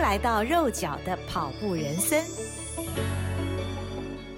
[0.00, 2.18] 迎来到肉脚的跑步人生。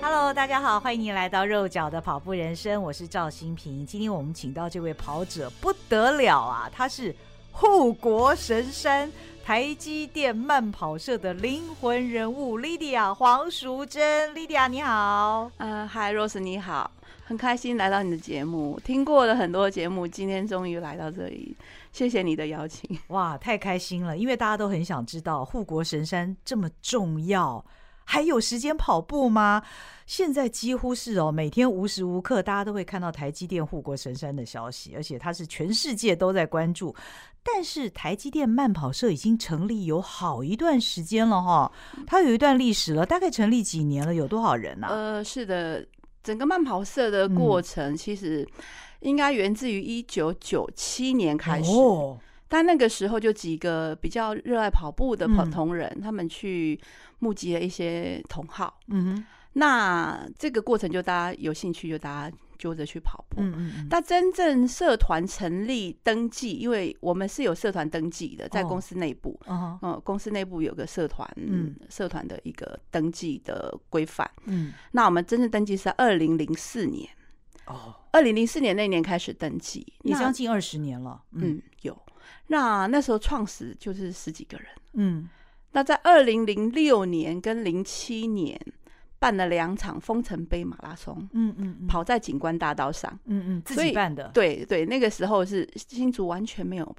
[0.03, 3.87] Hello，大家好，欢迎您来到肉脚的跑步人生，我是赵新平。
[3.87, 7.15] 今天我们请到这位跑者不得了啊，他是
[7.53, 9.11] 护国神山
[9.45, 14.35] 台积电慢跑社的灵魂人物 Lydia 黄淑贞。
[14.35, 16.91] Lydia 你好，呃，嗨，Rose 你好，
[17.25, 21.57] 很开心来到你的节目，听过了很多节目，今天终于来到这里。
[21.93, 24.17] 谢谢你的邀请，哇，太开心了！
[24.17, 27.63] 因为大家都很想知道护国神山这么重要，
[28.05, 29.63] 还有时间跑步吗？
[30.07, 36.95] 现在几乎是哦，每天无时无刻大家都会看到台积电护国神山的消息，而且它是全世界都在关注。
[37.43, 41.71] 但是台积电慢跑社已经成立有好一段时间了哈，
[42.07, 44.15] 它有一段历史了，大概成立几年了？
[44.15, 44.87] 有多少人呢？
[44.87, 44.95] 啊？
[44.95, 45.87] 呃，是的，
[46.23, 48.49] 整个慢跑社的过程其实。
[49.03, 56.81] 应该源自于一九九七年开始，哦，但那个时候就几个比较热爱跑步的跑同人，嗯，他们去
[57.19, 58.81] 募集了一些同好。
[58.89, 63.41] 嗯哼，那这个过程就大家有兴趣，就大家揪着去跑步。
[63.41, 69.39] 嗯嗯，但真正社团成立登记，因为我们是有社团登记的，在公司内部。
[69.47, 74.31] 哦，嗯，公司内部有个社团，嗯，社团的一个登记的规范。
[74.45, 77.09] 嗯，那我们真正登记是在二零零四年。
[77.67, 81.21] 哦，二零零四年那年开始登记，你将近二十年了。
[81.33, 81.99] 嗯，有。
[82.49, 84.67] 那那时候创始就是十几个人。
[84.93, 85.29] 嗯，
[85.73, 88.61] 那在二零零六年跟零七年
[89.19, 91.17] 办了两场封城杯马拉松。
[91.33, 93.19] 嗯嗯，嗯，跑在景观大道上。
[93.25, 94.29] 嗯嗯，自己办的。
[94.35, 96.97] 对对，那个时候是新竹完全没有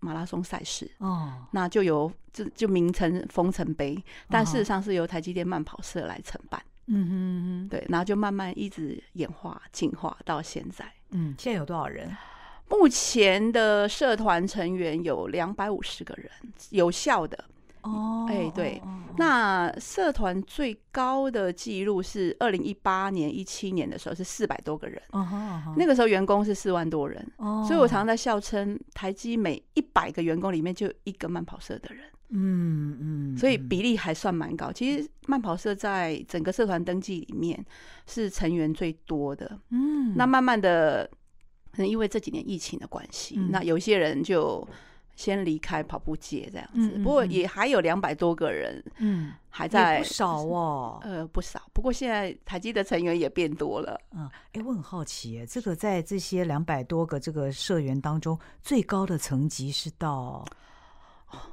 [0.00, 0.90] 马拉松赛事。
[0.98, 6.62] 哦，那就由就就名称封城杯，但事实上是由台积电慢跑社来承办。
[6.86, 10.84] 嗯哼哼，对，然后就慢慢一直演化进化到现在。
[11.10, 12.14] 嗯，现在有多少人？
[12.68, 16.30] 目前的社团成员有两百五十个人，
[16.70, 17.44] 有效的。
[17.82, 25.00] 哦，哎，对，哦、那社团最高的记录是二零一八年、一七年的时候是四百多个人。
[25.10, 27.32] 哦，哦，那个时候员工是四万多人。
[27.36, 32.04] 哦，所以我常常在笑称，台积每一百个员工里面就有一个慢跑社的人。
[32.36, 34.72] 嗯嗯，所以比例还算蛮高。
[34.72, 37.64] 其实慢跑社在整个社团登记里面
[38.06, 39.58] 是成员最多的。
[39.70, 41.08] 嗯，那慢慢的，
[41.70, 44.66] 可能因为这几年疫情的关系，嗯、那有些人就
[45.14, 46.72] 先离开跑步界这样子。
[46.74, 51.62] 嗯嗯嗯，不过也还有两百多个人，嗯，还在不少哦，呃，不少。
[51.72, 53.96] 不过现在台积的成员也变多了。
[54.10, 60.44] 嗯，哎，我很好奇，这个在这些两百多个这个社员当中，最高的层级是到？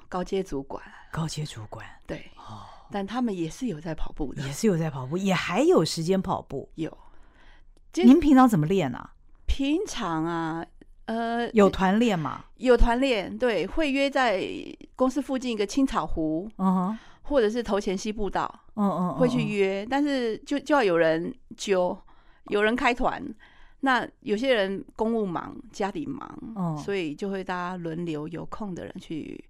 [0.09, 6.69] 高阶主管，高阶主管，对，哦，但他们也是有在跑步的，也是有在跑步，也还有时间跑步。
[6.75, 6.97] 有，
[7.95, 9.13] 您平常怎么练啊？
[9.45, 10.65] 平常啊，
[11.05, 12.45] 呃，有团练吗？
[12.57, 14.45] 有团练，对，会约在
[14.95, 21.97] 公司附近一个青草湖，嗯哼，或者是头前溪步道，嗯嗯，会去约，但是就就要有人揪，
[22.45, 23.23] 有人开团。
[23.83, 29.43] 那有些人公务忙，家里忙，嗯，所以就会大家轮流有空的人去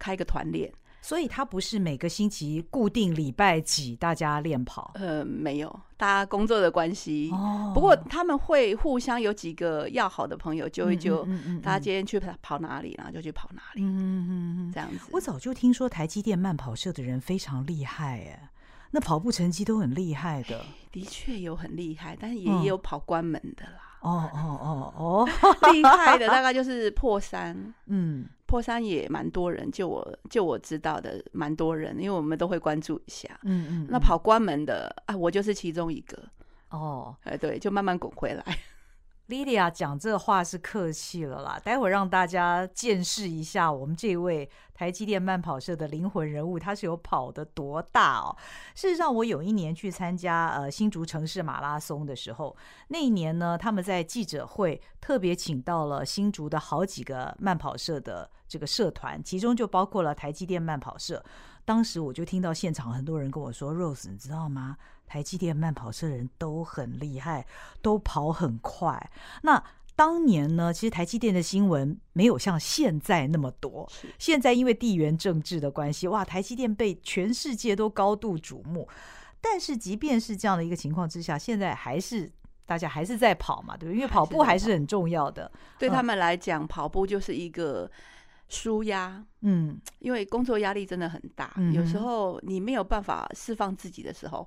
[0.00, 0.72] 开个团练。
[1.02, 7.30] 所以他不是每个星期固定礼拜几大家练跑，呃，没有，大家工作的关系。
[7.32, 11.24] 哦，不过他们会互相有几个要好的朋友，就就
[11.62, 13.82] 大家今天去跑哪里，然后就去跑哪里。
[13.82, 15.08] 嗯嗯嗯，这样子。
[15.10, 18.50] 我早就听说台积电慢跑社的人非常厉害，哎。
[18.90, 20.62] 那跑步成绩都很厉害的，
[20.92, 23.96] 的确有很厉害，但是也有跑关门的啦。
[24.00, 25.28] 哦哦哦哦，
[25.72, 33.28] 厉害的大概就是破三，嗯，破三也蛮多人，就我就我知道的蛮多人，因为我们都会关注一下。
[33.44, 36.18] 嗯嗯，那跑关门的啊，我就是其中一个。
[36.70, 38.44] 哦，哎对，就慢慢滚回来。
[39.30, 48.36] Lydia 讲这话是客气了啦，待会儿让大家见识一下我们这位台积电慢跑社的灵魂人物，他是有跑得多大哦。
[48.74, 52.56] 事实上，我有一年去参加呃新竹城市马拉松的时候，
[52.88, 61.24] 那一年呢，他们在记者会特别请到了新竹的好几个慢跑社的这个社团，其中就包括了台积电慢跑社。
[61.64, 64.76] 当时我就听到现场很多人跟我说：“Rose，你知道吗？”
[65.06, 67.44] 台积电慢跑车的人都很厉害，
[67.82, 69.10] 都跑很快。
[69.42, 69.62] 那
[69.96, 73.90] 当年呢，其实台积电的新闻没有像现在那么多。
[74.18, 78.88] 现在因为地缘政治的关系，哇，台积电被全世界都高度瞩目。
[79.40, 82.30] 但是即便是这样的一个情况之下，现在还是
[82.64, 83.96] 大家还是在跑嘛，对不对？
[83.96, 85.50] 因为跑步还是很重要的。
[85.76, 87.90] 对他们来讲，跑步就是一个
[88.50, 89.24] 纾压。
[89.40, 94.46] 嗯，因为工作压力真的很大，嗯，有时候你没有办法释放自己的时候。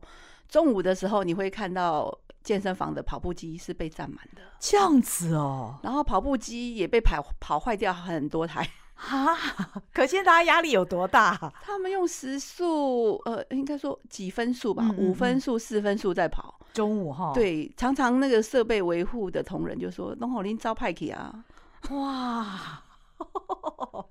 [0.50, 5.80] 中午的时候，你会看到健身房的跑步机是被占满的，这样子哦。
[5.82, 9.36] 然后跑步机也被跑跑坏掉很多台 啊，
[9.92, 11.52] 可见大家压力有多大？
[11.64, 16.60] 他们用时速，呃，应该说几分数吧，五、分数、四分数在跑。
[16.72, 21.44] 中午哈，对，常常那个设备维护的同仁就说：“龙口林招派去啊！”
[21.90, 22.84] 哇，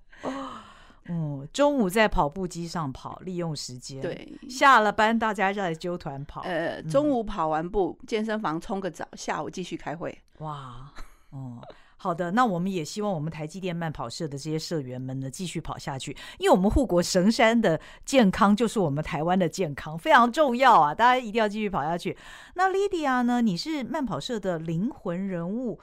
[1.09, 4.01] 嗯，中午在跑步机上跑，利用时间。
[4.01, 6.43] 对，下了班大家再揪团跑。
[6.43, 10.17] 呃，中午跑完步，嗯、健身房冲个澡，下午继续开会。
[10.39, 10.93] 哇，
[11.31, 11.63] 哦、嗯。
[11.97, 20.93] 好的，那我们也希望我们台积电慢跑社的这些社员们呢，继续跑下去，因为我们护国神山的健康就是我们台湾的健康，非常重要啊！
[20.93, 22.17] 大家一定要继续跑下去。
[22.55, 23.41] 那 Lydia 呢？
[23.41, 25.79] 你是慢跑社的灵魂人物，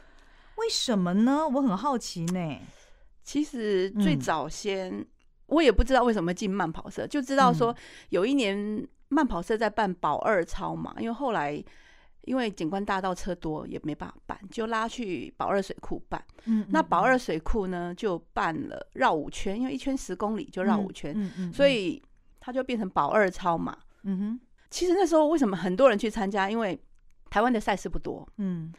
[0.58, 1.48] 为什么呢？
[1.48, 2.58] 我很好奇呢。
[3.30, 5.06] 其实最早先、嗯、
[5.46, 7.76] 我也不知道为什么进慢跑社，就知道说
[8.10, 11.64] 有一年慢跑社在办保二超嘛，因为后来。
[12.26, 16.24] 因为景观大道车多，也没办法办，就拉去宝二水库办。
[16.46, 21.16] 嗯，嗯，那宝二水库呢，就办了绕五圈，因为一圈十公里就绕五圈，
[21.52, 22.00] 所以
[22.40, 23.76] 它就变成宝二超嘛。
[24.04, 24.40] 嗯哼，
[24.70, 26.52] 其实那时候为什么很多人去参加？
[26.52, 26.80] 因为
[27.32, 28.28] 台湾的赛事不多。
[28.38, 28.72] 嗯，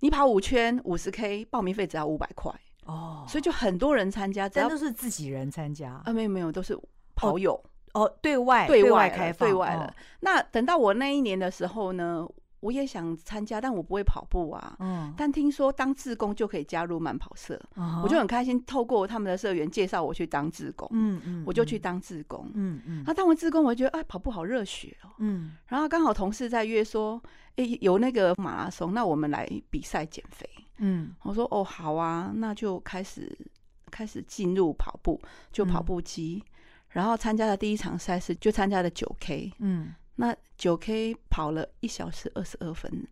[0.00, 2.50] 你跑五圈五十 K，报名费只要五百块
[2.84, 6.12] 哦，所以就很多人参加，但都是自己人参加啊？
[6.12, 6.78] 没有没有，都是
[7.14, 7.52] 跑友
[7.92, 9.86] 哦，哦，对外对外开放对外了。
[9.86, 12.26] 哦，那等到我那一年的时候呢？
[12.60, 14.74] 我也想参加，但我不会跑步啊。
[14.78, 18.58] 嗯，但听说当志工就可以加入慢跑社，嗯、我就很开心。
[18.64, 23.04] 透过他们的社员介绍我去当志工，嗯嗯，我就去当志工，嗯嗯。
[23.06, 25.58] 那当完志工，我就觉得哎，跑步好热血哦，嗯。
[25.66, 27.22] 然后刚好同事在约说，
[27.56, 30.48] 哎，有那个马拉松，那我们来比赛减肥。
[30.78, 33.30] 嗯，我说哦好啊，那就开始
[33.90, 35.20] 开始进入跑步，
[35.52, 36.50] 就跑步机，嗯、
[36.90, 39.94] 然后参加的第一场赛事就参加了九 K，嗯。
[40.16, 43.04] 那九 K 跑了一小时二十二分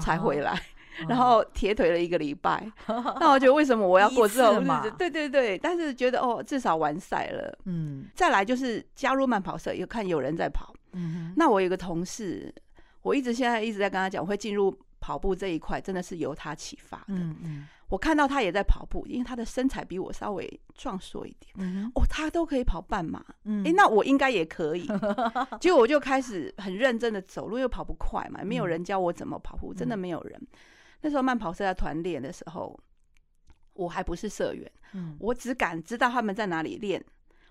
[0.00, 0.52] 才回来
[0.98, 1.06] ，uh.
[1.08, 2.68] 然后 铁腿了一个礼拜。
[2.88, 3.16] Uh.
[3.20, 4.92] 那我觉得为什么我要过这种日子？
[4.98, 7.58] 对对对，但是觉得哦，至少完赛了。
[7.66, 10.74] 嗯，再来就是加入慢跑社，有看有人在跑。
[10.94, 12.52] 嗯，那我有个同事，
[13.02, 17.04] 我一直现在一直在跟他讲，我会进入跑步这一块，真的是由他启发的。
[17.08, 17.68] 嗯嗯。
[17.88, 21.52] 我看到他也在跑步，因为他的身材比我稍微壮硕一点。
[21.58, 23.22] 嗯、哦，他都可以跑半马。
[23.44, 24.88] 嗯，诶，那我应该也可以。
[25.60, 30.40] 结果我就开始很认真的走路，又跑不快嘛，没有人教我怎么跑步，嗯、真的没有人。
[31.02, 32.78] 那时候慢跑社在团练的时候，
[33.74, 34.70] 我还不是社员。
[34.92, 37.04] 嗯，我只敢知道他们在哪里练，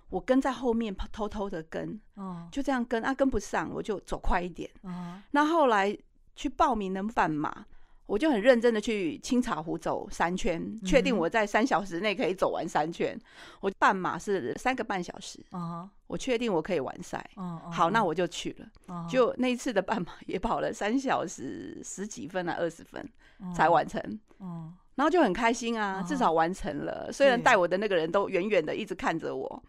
[0.09, 2.01] 我跟在后面偷偷的跟。
[2.15, 4.67] 哦，就这样跟啊，跟不上我就走快一点。
[4.81, 5.95] 哦，那后来
[6.35, 7.65] 去报名能半马。
[8.07, 13.17] 我就很认真的去青茶湖走三圈，确定我在三小时内可以走完三圈。
[13.61, 15.39] 我半马是三个半小时，
[16.07, 17.25] 我确定我可以完赛。
[17.71, 19.07] 好，那我就去了。
[19.07, 23.07] 就那一次的半马也跑了三小时十几分啊，二十分
[23.55, 24.19] 才完成。
[25.01, 27.11] 然后就很开心啊，至少完成了。
[27.11, 29.63] 虽然带我的那个人都远远的一直看着我，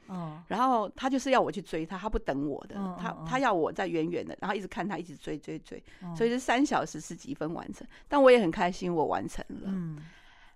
[0.46, 5.82] 然后他就是要我去追他，他不等我的，他他要我在远远的，然后一直看他，一直追追追，
[6.14, 7.86] 所以是三小时十几分完成。
[8.08, 9.72] 但我也很开心，我完成了。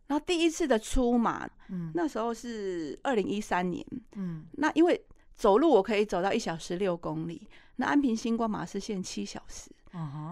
[0.09, 1.49] 然后第一次的出马，
[1.95, 3.83] 那时候是二零一三年，
[4.51, 5.03] 那因为
[5.37, 9.71] 走路我可以走到一小时六公里，那安平星光马是限七小时，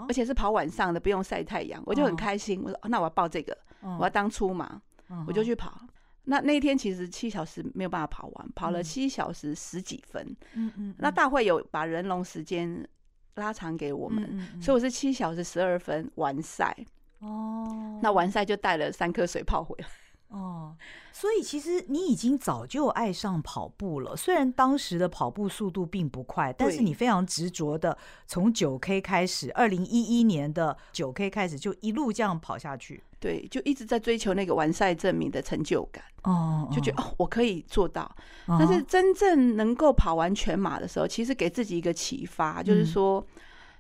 [0.07, 2.61] 而且是跑晚上的，不用晒太阳，我就很开心。
[2.63, 3.57] 我说那我要报这个。
[3.99, 5.25] 我要当初马，uh -huh.
[5.27, 5.81] 我就去跑。
[6.25, 10.37] 那那天其实七小时没有办法跑完，跑了七小时十几分。
[10.55, 10.95] 嗯嗯。
[10.99, 12.87] 那大会有把人龙时间
[13.35, 16.75] 拉长给我们，所以我是七小时十二分完赛。
[17.19, 18.03] 哦、oh.。
[18.03, 19.87] 那完赛就带了三颗水泡回来。
[20.29, 20.75] 哦，
[21.13, 24.17] 所以其实你已经早就爱上跑步了。
[24.17, 33.03] 虽然当时的跑步速度并不快，但是你非常执着的从九 K 开始，二零一一年的九 K 开始就一路这样跑下去。
[33.25, 36.05] 对，就一直在追求那个完赛证明的成就感。
[36.25, 38.15] 哦，就觉得哦，我可以做到。
[38.47, 43.27] 但是真正能够跑完全马的时候，其实给自己一个启发，就是说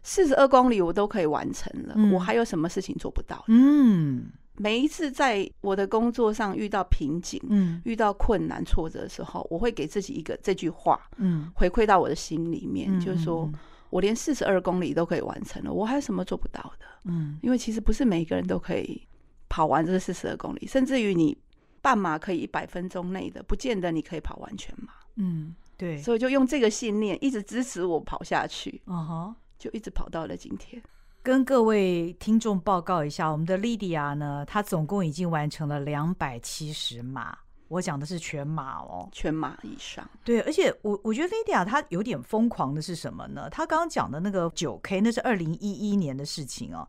[0.02, 3.44] 四十二公里我都可以完成了，我还有什么事情做不到？
[3.48, 4.30] 嗯。
[4.56, 13.50] 每一次在我的工作上遇到瓶颈、嗯，遇到困难、挫折的时候，我会给自己一个这句话，嗯，回馈到我的心里面，嗯、就是说
[13.90, 16.86] 我连四十二公里都可以完成了，我还有什么做不到的？
[17.06, 19.02] 嗯，因为其实不是每一个人都可以
[19.48, 21.36] 跑完这四十二公里，甚至于你
[21.80, 24.92] 半马可以一百分钟内的，不见得你可以跑完全马。
[25.16, 30.82] 嗯，对，所以就用这个信念一直支持我跑下去，嗯哼，就一直跑到了今天。
[31.22, 37.38] 跟各位听众报告一下，我们的 Lydia 呢，她总共已经完成了两百七十码。
[37.68, 40.08] 我讲的是全马哦，全马以上。
[40.22, 43.48] 对，而且我我觉得 Lydia 她有点疯狂的是什么呢？
[43.48, 46.86] 她刚刚讲的那个九 K，那是二零一一年的事情哦。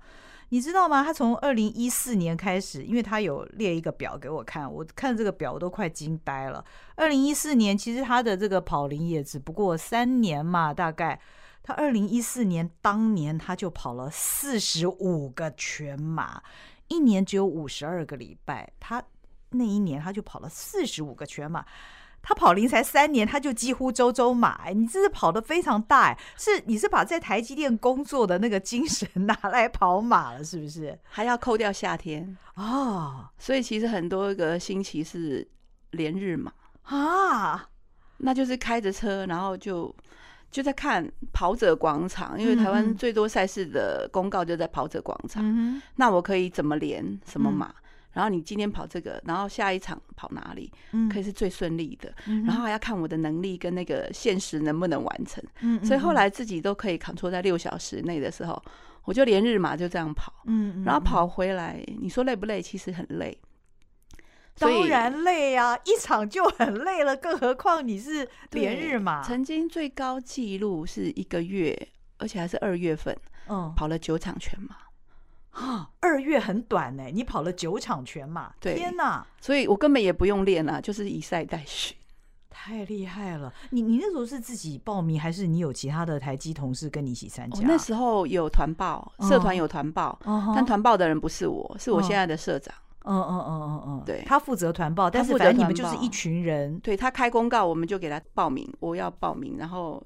[0.56, 1.04] 你知道吗？
[1.04, 6.64] 他从二零一四年开始，因为他有列一个表给我看，我看这个表我都快惊呆了。
[6.96, 11.20] 二零一四年其实他的这个跑龄也只不过三年嘛，大概
[11.62, 16.42] 他二零一四年当年他就跑了四十五个全马，
[16.88, 19.04] 一年只有五十二个礼拜，他
[19.50, 21.66] 那一年他就跑了四十五个全马。
[22.28, 30.98] 他跑龄才三年，他就几乎周周马，哎，你这是跑得非常大，哎，是你是把在台积电工作的那个精神拿来跑马了，是不是？
[31.04, 32.36] 还要扣掉夏天。
[32.56, 35.48] 哦，所以其实很多个星期是
[35.92, 36.52] 连日马
[36.82, 37.70] 啊，
[38.18, 39.96] 那就是开着车，然后就
[40.50, 47.68] 就在看跑者广场，因为台湾最多赛事的公告就在跑者广场，嗯，那我可以怎么连什么马？
[47.68, 47.76] 嗯
[48.16, 50.72] 然后你今天跑这个，然后下一场跑哪里，
[51.12, 52.10] 可以是最顺利的。
[52.28, 55.44] 嗯、然后还要看我的能力跟那个现实能不能完成。
[55.60, 58.64] 嗯嗯、所以后来自己都可以 control 在六小时内的时候，
[59.04, 60.34] 我就连日马就这样跑。
[60.46, 62.62] 嗯嗯、然后跑回来，你说累不累？
[62.62, 63.38] 其实很累。
[64.58, 69.22] 当然累啊，一场就很累了，更何况你是连日马。
[69.22, 71.78] 曾经最高纪录是一个月，
[72.18, 73.14] 而且还是二月份，
[73.50, 74.78] 嗯，跑了九场全马。
[75.56, 79.26] 啊， 二月很短呢，你跑了九场全马，对，天哪！
[79.40, 81.96] 所以我根本也不用练啊，就是以赛代训，
[82.50, 83.54] 太厉害了。
[83.70, 87.60] 你你那时候是自己报名，还是你有其他的台积同事跟你一起参加？
[87.60, 92.76] 哦，那时候有团报，社团有团报，哦，但团报的人不是我，是我现在的社长。
[93.08, 100.04] 嗯嗯嗯嗯嗯，对，他负责团报，但是反正你们就是一群人，对，他开公告，我们就给他报名，我要报名，然后。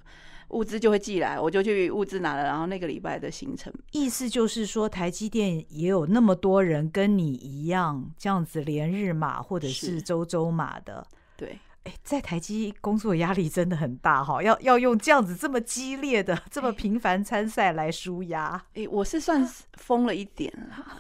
[0.50, 3.72] 物资就会寄来，我就去物资拿了，然后那个礼拜的行程。
[3.92, 11.06] 意思就是说，台积电也有那么多人跟你一样这样子连日马或者是周周马的。
[11.38, 18.62] 对，哎，在台积工作压力真的很大哈，要要用这样子这么激烈的、这么频繁参赛来舒压。
[18.74, 20.52] 哎，我是算 疯了一点，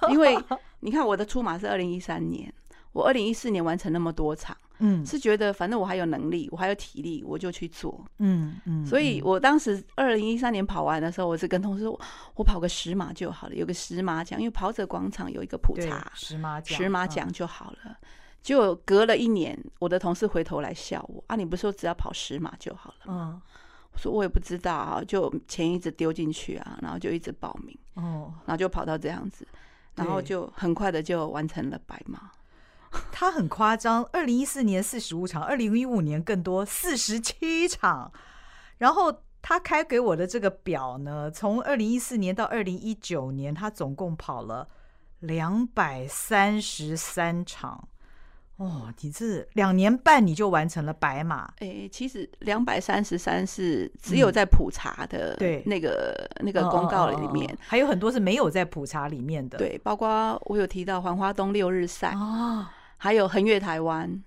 [0.09, 0.37] 因为
[0.81, 2.53] 你看我的出马是二零一三年，
[2.93, 4.55] 我二零一四年完成那么多场。
[4.79, 8.03] 嗯，是觉得反正我还有能力，我还有体力，我就去做。
[8.17, 11.99] 嗯嗯，所以我当时二零一三年跑完的时候，我是跟同事说，
[12.35, 17.97] 我跑个十马就好了，有个十马奖，因为跑者广场有一个普查，十马奖，十马奖就好了。
[18.41, 23.05] 就隔了一年，我的同事回头来笑我啊，你不是说只要跑十马就好了？
[23.07, 23.41] 嗯，
[23.91, 29.45] 我说我也不知道啊，就钱一直丢进去啊，然后就一直报名，哦，然后就跑到这样子，
[29.93, 32.31] 然后就很快的就完成了百马。
[33.11, 38.11] 他很夸张，二零一四年四十五场，二零一五年更多四十七场。
[38.77, 44.67] 然后他开给我的这个表呢，从二零一四年到二零一九年，他总共跑了
[45.19, 47.89] 两百三十三场。
[48.55, 51.49] 哦，你这两年半你就完成了白马？
[51.59, 59.57] 哎，其实两百三十三是只有在普查的对那个、嗯、那个公告里面、还有很多是没有在普查里面的。
[59.57, 62.65] 对，包括我有提到黄花东六日赛哦。
[63.01, 64.21] 还有横越台湾，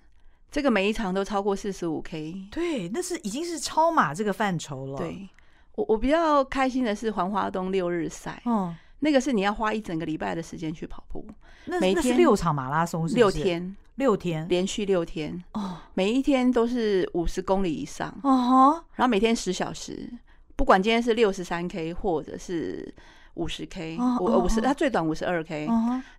[0.51, 4.97] 这个每一场都超过四十五 K，对，那是已经是超马这个范畴了。
[4.97, 5.29] 对，
[5.75, 11.23] 我我比较开心的是环花东六日赛，嗯，那个是你要花一整个礼拜的时间去跑步，
[11.67, 20.11] 那每天那是六场马拉松是是，六天，六天连续六天哦，每一天都是五十公里以上，哦，然后每天十小时，
[20.57, 22.95] 不管今天是六十三 K 或者是。
[23.35, 25.69] 五十 K，我五十，它最短五十二 K，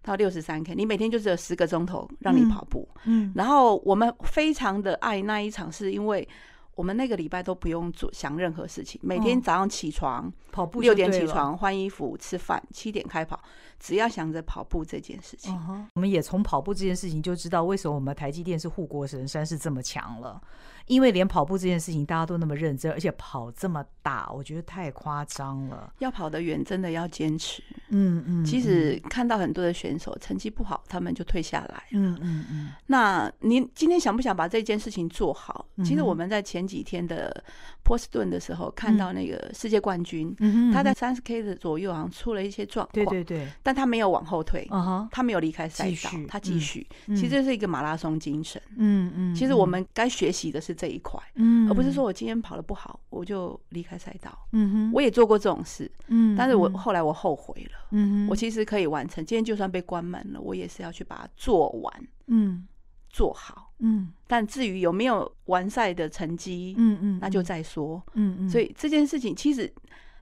[0.01, 6.27] 到六十三 K，你每天就只有十个钟头让你跑步，嗯，然后我们非常的爱那一场，是因为
[6.75, 13.39] 我们那个礼拜都不用做想任何事情，每天早上起床跑步，六点起床换衣服吃饭，七点开跑，
[13.79, 15.55] 只要想着跑步这件事情，
[15.93, 20.41] 我们也从跑步这件事情就知道为什么我们台积电是护国神山是这么强了。
[20.87, 25.93] 因为连跑步这件事情大家都那么认真，而且跑这么大，我觉得太夸张了。
[25.99, 27.63] 要跑得远，真的要坚持。
[27.89, 28.43] 嗯嗯。
[28.43, 31.83] 其实看到很多的选手成绩不好，他们就退下来。
[31.91, 32.71] 嗯嗯嗯。
[32.87, 35.65] 那你今天想不想把这件事情做好？
[35.85, 37.43] 其实我们在前几天的
[37.83, 40.35] 波士顿的时候，看到那个世界冠军，
[40.73, 42.93] 他在三十 K 的左右好像出了一些状况。
[42.93, 43.47] 对对对。
[43.63, 44.67] 但他没有往后退。
[45.11, 46.85] 他没有离开赛道，他继续。
[47.07, 48.61] 其实这是一个马拉松精神。
[48.75, 49.33] 嗯嗯。
[49.33, 50.73] 其实我们该学习的是。
[50.74, 62.68] 这一块，嗯，而不是说我今天跑得不好，我就离开赛道，嗯哼，我也做过这种事，嗯，但是我后来我后悔了，嗯，我其实可以完成，今天就算被关门了，我也是要去把它做完，嗯，
[63.10, 69.72] 做好，嗯，但至于有没有完赛的成绩，嗯嗯，那就再说，嗯嗯，所以这件事情其实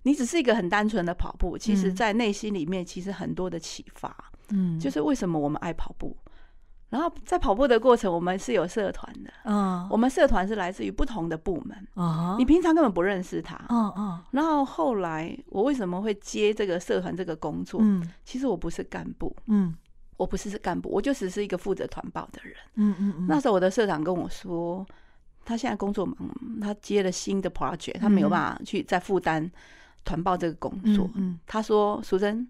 [0.04, 4.16] 你只是一个很单纯的跑步，其实在内心里面其实很多的启发，
[4.50, 6.16] 嗯，就是为什么我们爱跑步。
[6.92, 9.32] 然后在跑步的过程，我们是有社团的。
[9.46, 11.88] 嗯，我们社团是来自于不同的部门。
[11.96, 13.56] 啊，你平常根本不认识他。
[13.70, 14.22] 嗯嗯。
[14.32, 17.80] 然后后来我为什么会接这个社团这个工作？
[17.82, 19.34] 嗯，其实我不是干部。
[19.46, 19.74] 嗯，
[20.18, 22.54] 我不是干部，我就只是一个负责团报的人。
[22.76, 23.26] 嗯嗯嗯。
[23.26, 24.86] 那时候我的社长跟我说，
[25.46, 26.18] 他现在工作忙，
[26.60, 29.50] 他接了新的 project，他没有办法去再负担
[30.04, 31.10] 团报这个工作。
[31.14, 32.46] 嗯，他说：“淑珍，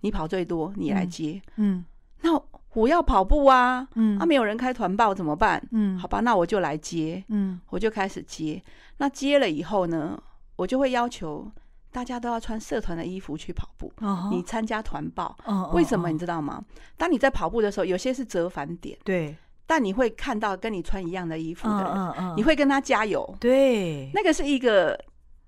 [0.00, 1.82] 你跑最多，你来接。”嗯，
[2.20, 2.38] 那。
[2.76, 5.60] 我要跑步啊，嗯，啊，没有人开团报怎么办？
[5.72, 8.62] 嗯，好吧，那我就来接，嗯，我就开始接。
[8.98, 10.22] 那接了以后呢，
[10.56, 11.50] 我就会要求
[11.90, 13.90] 大家都要穿社团的衣服去跑步。
[14.00, 16.62] 哦，你参加团报，哦，为什么你知道吗？
[16.98, 19.34] 当你在跑步的时候，有些是折返点，对，
[19.66, 24.98] 但你会看到跟你穿一样的衣服的人，你会跟他加油，对，那个是一个。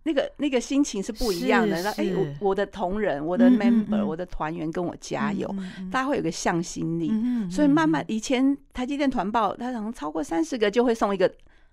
[0.08, 1.82] 那个那个心情是不一样的。
[1.82, 5.46] 那哎，我我的同仁，我的 member，我的团员跟我加油，
[5.92, 7.12] 大家会有个向心力。
[7.50, 11.30] 所以慢慢，以前台积电团报，他可能超过三十个就会送一个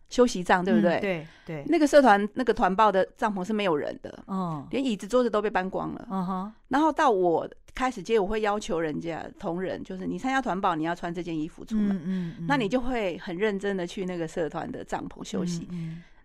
[0.10, 1.00] 休息帐，对不对？
[1.00, 1.64] 对对。
[1.68, 6.08] 那个社团那个团报的帐篷是没有人的，哦，连椅子桌子都被搬光了。
[6.12, 6.54] 嗯哼。
[6.68, 11.96] 然后到我开始接，我会要求人家同仁，就是你参加团报，你要穿这件衣服出门。
[12.04, 12.46] 嗯嗯。
[12.48, 15.68] 那你就会很认真的去那个社团的帐篷休息。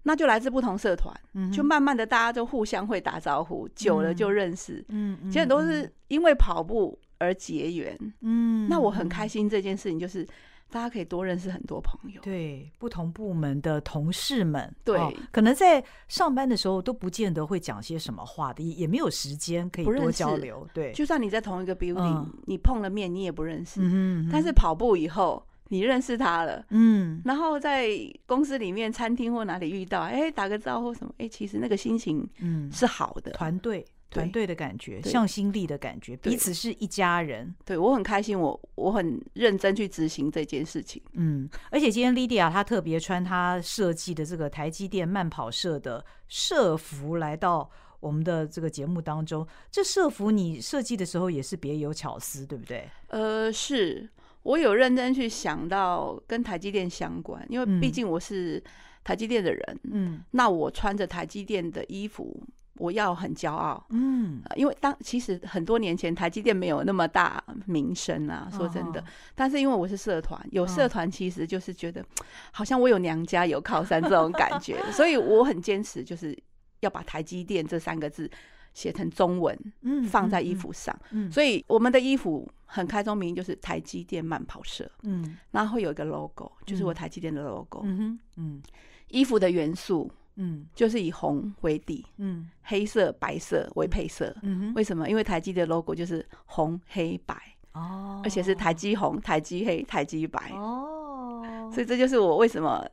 [0.03, 10.27] 那就来自不同社团，嗯、就慢慢的大家就互相会打招呼，嗯、久了就认识，嗯，其实都是因为跑步而结缘，嗯，那我很开心这件事情，就是
[10.71, 25.45] 大家可以多认识很多朋友，对，不同部门的同事们，对、哦，可能在上班的时候都不见得会讲些什么话的，也没有时间可以多交流，对，就算你在同一个 building，、嗯、你碰了面你也不认识，嗯哼，但是跑步以后。
[25.73, 27.89] 你认识他了，嗯，然后在
[28.27, 37.55] 公司里面、餐厅或哪里遇到，哎，打个招呼什么，哎，其实那个心情，嗯，是好的，团队团队的感觉，向心力的感觉，彼此是一家人。
[37.65, 49.47] 对，我很开心，我我很认真去执行这件事情，嗯，而且今天 Lydia 她特别穿她设计的这个台积电慢跑社的社服来到我们的这个节目当中。
[49.71, 52.91] 这社服你设计的时候也是别有巧思，对不对？
[53.07, 54.11] 呃，是。
[54.43, 58.63] 我有认真去想到跟台积电相关，因为毕竟我是
[59.05, 62.43] 台积电的人，嗯，那我穿着台积电的衣服，
[62.77, 72.05] 我要很骄傲，嗯，因为当其实很多年前台积电没有那么大名声啊，说真的，但是因为我是社团，有社团其实就是觉得
[72.51, 76.37] 好像我有娘家有靠山这种感觉，所以我很坚持就是
[76.81, 78.31] 要把台积电这三个字
[78.73, 82.49] 写成中文，嗯，放在衣服上，嗯，所以我们的衣服。
[82.73, 88.63] 很开宗明义就是台积电慢跑社，嗯，然后会有一个 logo，就是我台积电的 logo，嗯哼，嗯，
[89.09, 95.11] 衣服的元素，嗯，就是以红为底，嗯，黑色、白色为配色，嗯哼，为什么？
[95.11, 97.37] 因为台积的 logo 就是红、黑、白，
[97.73, 102.89] 哦，而且是台积红、台积黑、台积白，哦，所以这就是我为什么。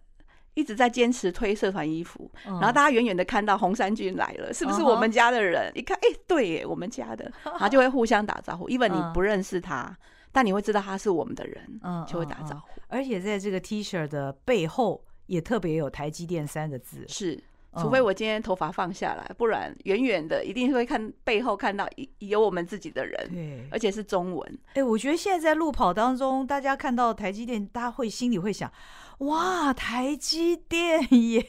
[0.58, 5.72] 一直在坚持推社团衣服，然后大家远远的看到红衫军来了，是不是我们家的人？
[5.76, 8.68] 一看，哎，对耶，我们家的， 然后就会互相打招呼。
[8.68, 9.96] 因为你不认识他，
[10.32, 12.82] 但你会知道他是我们的人，就会打招呼。
[12.88, 17.06] 而且在这个 T 恤的背后，也特别有台积电三个字。
[17.08, 17.40] 是，
[17.76, 23.30] 除非我今天头发放下来，不然远远的一定会看背后看到有我们自己的人。
[23.32, 24.60] 对，而且是中文。
[24.74, 28.72] 哎，我觉得现在在路跑当中，大家看到台积电，大家会心里会想。
[29.20, 31.02] 哇，台积电
[31.32, 31.42] 耶！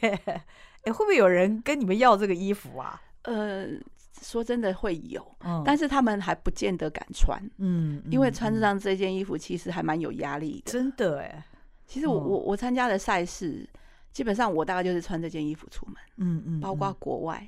[0.85, 3.00] 哎，会不会有人跟你们要这个衣服啊？
[3.22, 3.66] 呃，
[4.22, 11.44] 说真的会有，嗯，但是他们还不见得敢穿，嗯，因为穿上这件衣服其实还蛮有压力的，真的哎。
[11.87, 13.68] 其实我我我参加的赛事，
[14.12, 17.46] 基本上我大概就是穿这件衣服出门，嗯嗯，包括国外。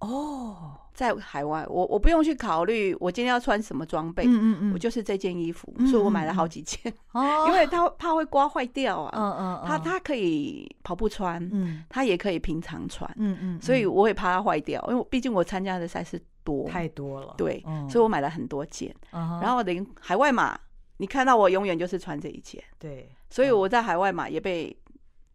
[0.00, 20.58] 哦，在海外，我我不用去考虑我今天要穿什么装备，嗯嗯嗯，我就是这件衣服，所以我买了好几件，哦， 因为它怕会刮坏掉啊，嗯嗯，它它可以跑步穿，嗯，它也可以平常穿，嗯嗯，所以我也怕它坏掉，因为毕竟我参加的赛事多太多了，对，所以我买了很多件，然后等海外嘛，
[20.96, 24.74] 你看到我永远就是穿这一件，对，所以我在海外嘛也被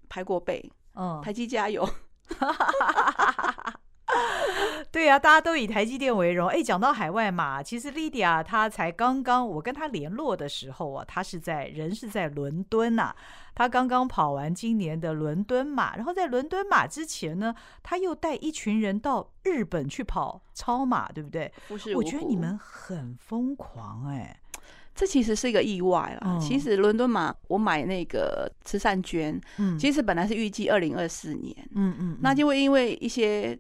[0.10, 1.88] 拍过背，嗯，台积加油。
[4.92, 6.48] 对呀、啊，大家都以台积电为荣。
[6.48, 13.16] 哎，讲到海外嘛，其实 Lydia 她才刚刚，我跟她联络的时候啊，她是在人是在伦敦呐、啊，
[13.54, 21.52] 她刚刚跑完今年的伦敦马，然后在伦敦马之前呢，她又带一群人到日本去跑超马，对不对？
[21.68, 24.40] 不是，我觉得你们很疯狂哎，
[24.96, 26.38] 这其实是一个意外啦。
[26.38, 33.60] 嗯、其实伦敦马我买那个慈善捐，嗯，其实本来是预计二零二四年，嗯嗯，那就会因为一些。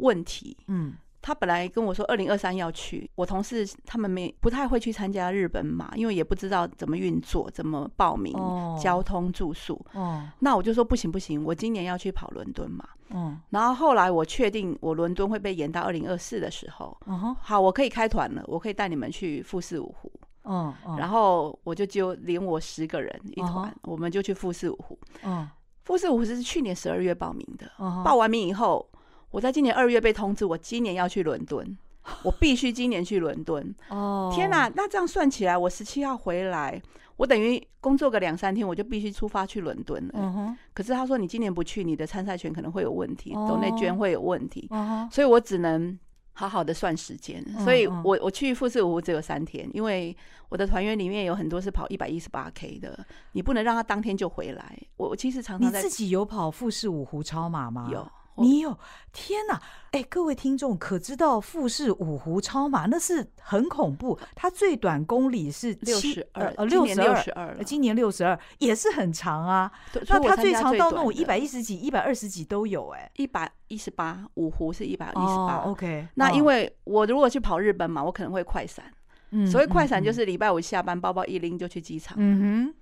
[0.00, 9.80] 问题，嗯，他本来跟我说二零二三要去，我同事他们没不太会去参加日本马，因为也不知道怎么运作、怎么报名、哦、交通、住宿。
[9.92, 12.88] 哦，那我就说不行不行，我今年要去跑伦敦马。
[13.12, 20.10] 嗯，然后后来我确定我伦敦会被延到二零二四的时候，嗯好，我可以开团了，我可以带你们去富士五湖。
[20.44, 24.98] 嗯，嗯然后我就就连我十个人一团，嗯、我们就去富士五湖。
[25.24, 25.46] 嗯，
[25.84, 28.88] 富士五湖是去年十二月报名的，嗯、报完名以后。
[29.30, 31.76] 我在今年二月被通知，我今年要去伦敦，
[32.24, 33.74] 我必须今年去伦敦。
[33.88, 34.70] 哦，天哪！
[34.74, 36.80] 那这样算起来，我十七号回来，
[37.16, 40.14] 我等于工作个两三天，我就必须出发去伦敦了。
[40.14, 40.56] 嗯。
[40.74, 44.66] 可是他说，你今年不去，你的参赛权可能会有问题，董内捐会有问题。
[44.70, 45.08] 哦。
[45.12, 45.96] 所以我只能
[46.32, 47.44] 好好的算时间。
[47.60, 50.16] 所以我我去富士五湖只有三天，因为
[50.48, 52.98] 我的团员里面有很多是跑一百一十八 K 的，
[53.32, 54.76] 你不能让他当天就回来。
[54.96, 55.78] 我我其实常常在。
[55.80, 57.88] 你自己有跑富士五湖超马吗？
[57.92, 58.04] 有。
[58.36, 58.76] 你有
[59.12, 59.60] 天哪！
[59.90, 69.70] 哎，各位听众可知道富士五湖超马那是很恐怖，它最短公里是六十二，呃，六十二，今年六十二也是很长啊。
[70.08, 75.64] 那它最长到那种一百一十几、一百二十几都有哎，一百一十八，五湖是一百一十八。
[75.66, 78.84] OK，那因为我如果去跑日本嘛，我可能会快闪。
[79.32, 82.16] 嗯，所谓快闪就是礼拜五下班，包包一拎就去机场。
[82.18, 82.74] 嗯哼。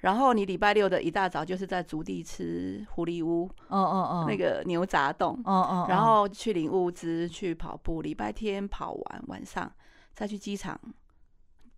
[0.00, 9.70] 然后你礼拜六的一大早就是在竹地吃狐狸屋，哦哦哦，那个牛杂冻，哦哦，然后去领物资，去跑步，礼拜天跑完晚上
[10.14, 10.80] 再去机场。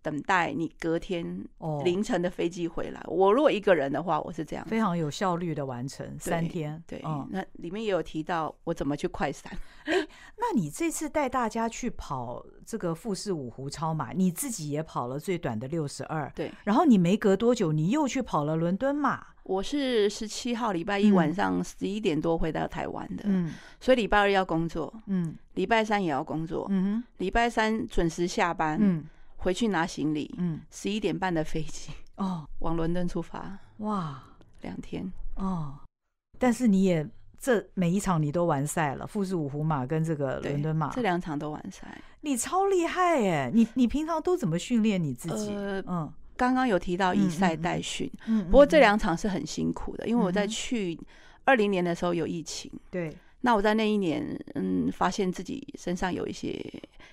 [0.03, 1.43] 等待你隔天
[1.83, 2.99] 凌晨的飞机回来。
[3.05, 3.17] Oh.
[3.17, 6.83] 我如果一个人的话，我是这样，非常有效率的完成三天。
[6.85, 9.51] 对，嗯、那里面也有提到我怎么去快闪。
[9.85, 16.29] 哎、欸，那你这次带大家去跑这个富士五湖超马，你自己也跑了最短的六十二。
[16.35, 19.25] 对，然后你没隔多久，你又去跑了伦敦马。
[19.43, 29.05] 我是十七号礼拜一晚上十一点多回到台湾的，嗯，所以礼拜二要工作，嗯，礼拜三也要工作，嗯哼，礼拜三准时下班，嗯。
[29.43, 34.23] 回去拿行李，嗯，十一点半的飞机哦，往伦敦出发，哇，
[34.61, 35.75] 两天哦。
[36.39, 37.05] 但是你也
[37.37, 43.51] 这每一场你都完赛了，富士五湖马跟这个伦敦马，这两场都完赛，你超厉害耶！
[43.53, 45.53] 你你平常都怎么训练你自己？
[45.53, 50.97] 呃、嗯，刚刚有提到以赛代训，嗯，不过这两场是很辛苦的，因为我在去
[51.43, 53.13] 二零年的时候有疫情，对。
[53.45, 54.25] 那我在那一年，
[54.55, 56.57] 嗯，发现自己身上有一些，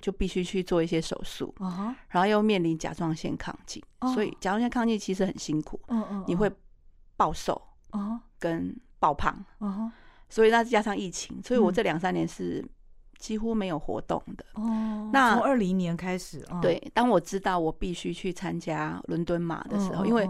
[0.01, 1.95] 就必须去做一些手术，uh huh.
[2.09, 4.15] 然后又面临甲状腺亢进，uh huh.
[4.15, 6.25] 所以甲状腺亢进其实很辛苦，uh huh.
[6.29, 6.49] 你会
[7.17, 7.61] 暴瘦，
[8.39, 9.91] 跟暴胖，uh.
[10.29, 12.65] 所以那加上疫情，所以我这两三年是
[13.19, 14.45] 几乎没有活动的。
[14.55, 15.11] Uh huh.
[15.13, 16.61] 那从二零年开始，uh.
[16.61, 20.07] 对，当我知道我必须去参加伦敦马的时候，uh.
[20.07, 20.29] 因为。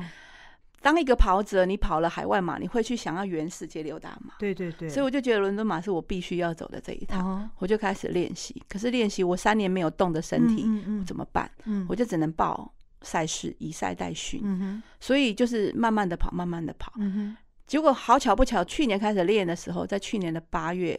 [0.83, 4.33] 当一个跑者，你跑了海外马，你会去想要原世界六大马。
[4.39, 4.89] 对对对。
[4.89, 7.49] 所以我就觉得伦敦马是我必须要走的这一趟，uh.
[7.59, 8.63] 我就开始练习。
[8.67, 10.67] 可是练习，我三年没有动的身体，
[10.99, 11.51] 我怎么办？
[11.65, 14.83] 嗯、我就只能报赛事，以赛代训。
[15.01, 16.93] 所以就是慢慢的跑，慢慢的跑。
[17.67, 20.99] 结果好巧不巧，去年开始练的时候，在去年的八月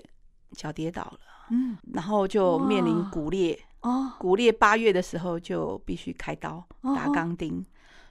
[0.51, 3.59] 脚跌倒了，嗯、然后就面临骨裂。
[3.81, 4.13] 哦。
[4.19, 7.65] 骨裂八月的时候就必须开刀打钢钉。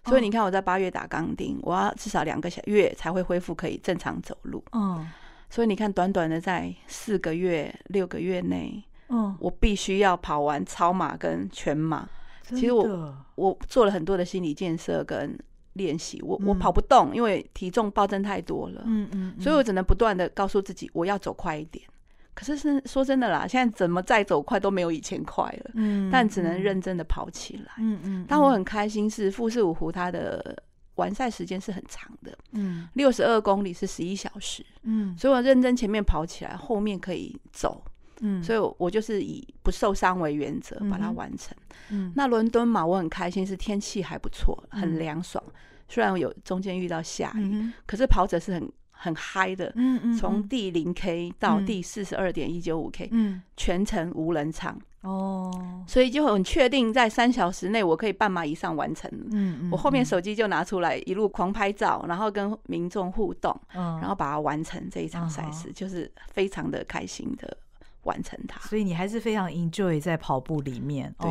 [0.04, 0.08] Uh.
[0.10, 4.64] 所以你看，我在八月打钢钉，我要至少两个小月才会恢复可以正常走路。
[4.72, 5.06] 嗯，
[5.50, 12.08] 所以你看，短短的在四个月、六个月内，嗯，我必须要跑完超马跟全马。
[12.44, 15.38] 其实我我做了很多的心理建设跟
[15.74, 18.82] 练习，我我跑不动，因为体重暴增太多了。
[18.86, 21.84] 嗯嗯，所以我只能不断的告诉自己，我要走快一点。
[22.32, 25.70] 可是是说真的啦，现在怎么再走快都没有以前快了。
[25.74, 27.72] 嗯，但只能认真的跑起来。
[27.78, 28.24] 嗯嗯。
[28.26, 30.62] 但我很开心是富士五湖它的
[30.94, 32.36] 完赛时间是很长的。
[32.52, 32.88] 嗯。
[32.94, 34.64] 六十二公里是十一小时。
[34.84, 35.14] 嗯。
[35.18, 37.84] 所以我认真前面跑起来，后面可以走。
[38.20, 38.42] 嗯。
[38.42, 41.54] 所以我就是以不受伤为原则把它完成。
[41.90, 42.12] 嗯。
[42.16, 45.42] 那伦敦嘛我很开心是天气还不错，很凉爽。
[45.88, 48.72] 虽然有中间遇到下雨，可是跑者是很。
[49.02, 55.50] 很嗨的，嗯嗯，从第零 K 到第四十二点一九五 K，嗯，全程无人场，哦，
[55.86, 67.56] 所以就很确定在三小时内我可以半马以上完成，嗯嗯，我后面手机就拿出来一路狂拍照，然后跟民众互动，嗯，然后把它完成这一场赛事，就是非常的开心的
[68.02, 68.60] 完成它。
[68.68, 71.30] 所以你还是非常 enjoy 在跑步里面，对，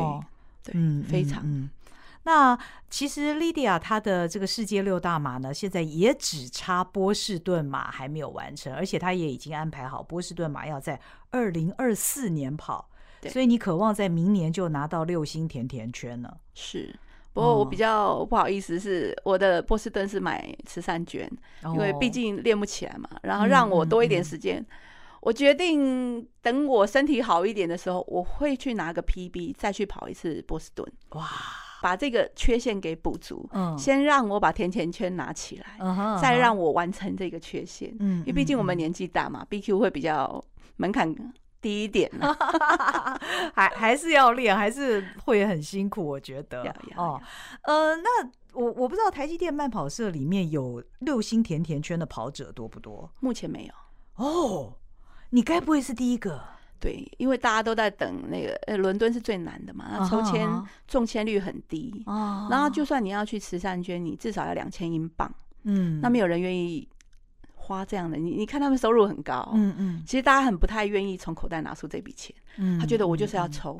[0.64, 1.40] 对，嗯，非常。
[2.24, 2.58] 那
[2.90, 12.90] 其实 Lydia 她的这个世界六大马呢，现在也只差波士顿马还没有完成，而且她也已经安排好波士顿马要在二零二四年跑，
[13.28, 16.30] 所以你渴望在明年就拿到六星甜甜圈呢？
[16.52, 16.94] 是，
[17.32, 21.26] 不过我比较不好意思，是我的波士顿是买慈善券，
[21.62, 24.64] 哦、因为毕竟练不起来嘛，然后让我多一点时间。
[25.20, 30.86] 我决定等我身体好一点的时候，我会去拿个 PB 再去跑一次波士顿。
[31.10, 31.26] 哇！
[31.82, 33.48] 把这个缺陷给补足。
[33.52, 37.94] 嗯，先让我把甜甜圈拿起来，嗯，再让我完成这个缺陷。
[38.00, 40.42] 嗯，因为毕竟我们年纪大嘛，嗯，BQ 会比较
[40.76, 41.14] 门槛
[41.60, 42.10] 低一点，
[43.54, 46.62] 还还是要练，还是会很辛苦，我觉得。
[46.96, 47.20] 哦，
[47.62, 53.10] 呃，那我我不知道台积电慢跑社里面有六星甜甜圈的跑者多不多？
[53.20, 53.72] 目前没有。
[54.16, 54.74] 哦，
[55.30, 56.42] 你该不会是第一个？
[56.80, 60.48] 对，因为大家都在等那个，呃，伦敦是最难的嘛，那抽签
[60.88, 62.02] 中签率很低，
[62.50, 65.30] 然后就算你要去慈善捐，你至少要两千英镑，
[65.64, 66.88] 嗯，那没有人愿意
[67.54, 68.16] 花这样的。
[68.16, 73.78] 你你看他们收入很高，嗯嗯，其实大家很不太愿意从口袋拿出这笔钱，嗯，他觉得我就是要抽，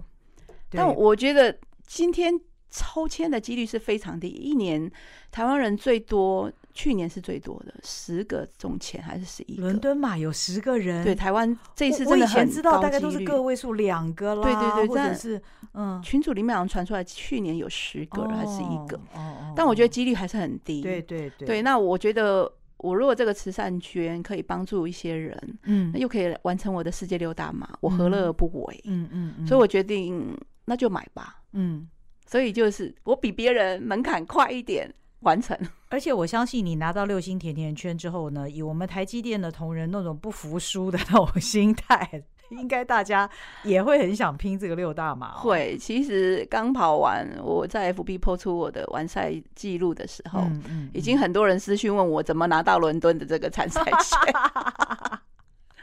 [0.71, 4.91] 但我觉得今天抽签的几率是非常低，一年
[5.31, 6.53] 台湾人最多。
[6.73, 9.63] 去年是最多的，十个中签还是十一个？
[9.63, 11.05] 伦敦嘛，有十个人。
[11.05, 12.13] 对，台湾这一次真的。
[12.13, 14.43] 我以前知道大概都是个位数，两个啦。
[14.43, 15.41] 对对对，或者是
[15.75, 18.97] 嗯，群组里面好像传出来，去年有十个还是一个？
[19.15, 20.81] 哦，但我觉得几率还是很低。
[20.81, 21.47] 对对对。
[21.47, 28.81] 对，那我觉得我如果这个慈善捐可以帮助一些人，嗯，那又可以完成我的世界六大马，我何乐而不为？
[28.85, 29.47] 嗯嗯。
[29.47, 31.43] 所以我决定那就买吧。
[31.53, 31.89] 嗯。
[32.27, 34.89] 所以就是我比别人门槛快一点。
[35.21, 35.57] 完成，
[35.91, 43.29] 而且我相信你拿到六星甜甜圈之后呢，以我们台积电的同仁那种不服输的那种 心态，应该大家
[43.63, 45.41] 也会很想拼这个六大马哦。
[45.41, 54.19] 会，其实刚跑完，我在 FB 抛出我的完赛记录的时候，嗯嗯，已经很多人私讯问我怎么拿到伦敦的这个参赛 权。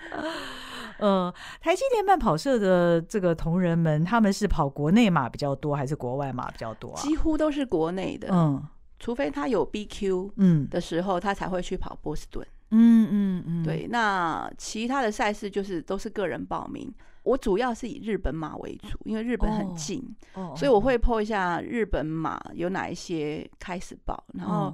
[1.00, 7.00] 嗯，台积电慢跑社的这个同仁们，他们是跑国内马比较多，还是国外马比较多啊？
[7.00, 8.30] 几乎都是国内的。
[8.32, 8.60] 嗯。
[9.00, 12.46] 除非他有 BQ 嗯的时候，他才会去跑波士顿。
[12.72, 13.88] 嗯嗯嗯，对。
[13.90, 16.94] 那其他的赛事就是都是个人报名。
[17.24, 20.04] 我主要是以日本马为主，因为日本很近，
[20.56, 24.24] 所以我会 po 一下日本马有哪一些开始报。
[24.34, 24.74] 然后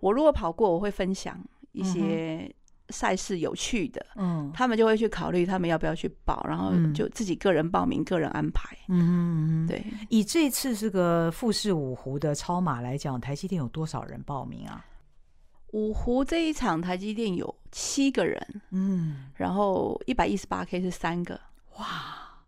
[0.00, 1.40] 我如果跑过，我会分享
[1.72, 2.52] 一些。
[2.90, 8.76] 赛事有趣的，嗯，他们就会去考虑他们要不要去报，然后就自己个人报名、个人安排。
[8.88, 9.84] 嗯，对。
[10.10, 14.84] 以这次这个富士五湖的超马来讲，台积电有多少人报名啊？
[15.72, 21.40] 五湖这一场，台积电有七个人，嗯，然后一百一十八 K 是三个，
[21.78, 22.44] 哇，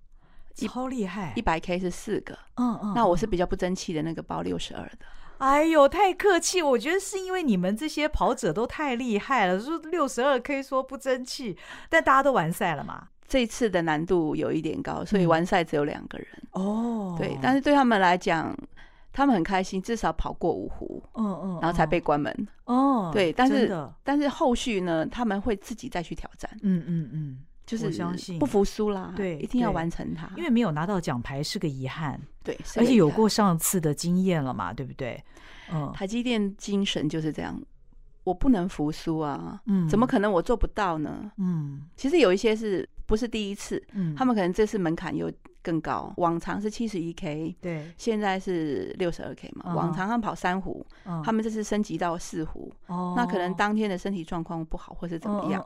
[0.55, 1.33] 超厉害！
[1.35, 2.93] 一百 K 是四个，嗯嗯。
[2.95, 4.99] 那我是比较不争气的那个报六十二的。
[5.39, 6.63] 哎呦，太客气！
[6.63, 11.57] 我觉得是因为你们这些跑者都太厉害了，说六十二可以说不争气，
[11.89, 13.09] 但大家都完赛了嘛。
[13.29, 16.29] 这次的难度有一点高，所以完赛只有两个人。
[16.53, 18.57] 哦、嗯，对，但是对他们来讲，
[19.13, 22.49] 他们很开心，至少跑过五湖，嗯嗯，然后才被关门。
[22.65, 26.51] 哦，对，但是但是后续呢，他们会自己再去挑战。
[26.63, 27.39] 嗯嗯嗯。
[27.67, 28.39] 就是相信。
[28.39, 35.23] 不服输啦，对，一定要完成它，因为没有拿到奖牌是个遗憾，对，而且有过上次的经验了嘛，对不对？
[35.73, 37.61] 嗯，台积电精神就是这样，
[38.25, 41.31] 我不能服输啊，嗯，怎么可能我做不到呢？
[41.39, 45.31] 嗯，其实有一些是不是第一次，嗯，他们可能这次门槛有。
[45.67, 49.75] 更高，往常是七十一 K，对，现在是六十二 K 嘛。
[49.75, 50.87] 往常他们跑三湖，
[51.25, 55.61] 他们这次升级到四湖，那可能当天的身体状况不好，或是怎么样，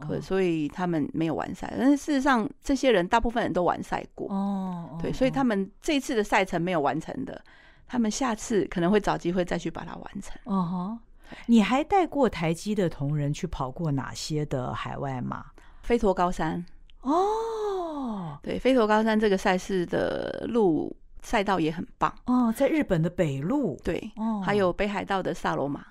[0.00, 1.70] 可所以他们没有完赛。
[1.78, 7.44] 但是事实上，这些人大部分人都完赛过，哦，对，所以他们这次的赛程没有完成的，
[7.86, 10.34] 他们下次可能会找机会再去把它完成。
[10.44, 10.98] 哦，
[11.44, 15.44] 你还带过台积的同仁去跑过哪些的海外马？
[15.82, 16.64] 飞驼高山。
[17.02, 22.12] 哦，对，飞头高山这个赛事的路赛道也很棒。
[22.26, 25.84] 哦，在日本的北路，对，哦，还有北海道的萨罗马，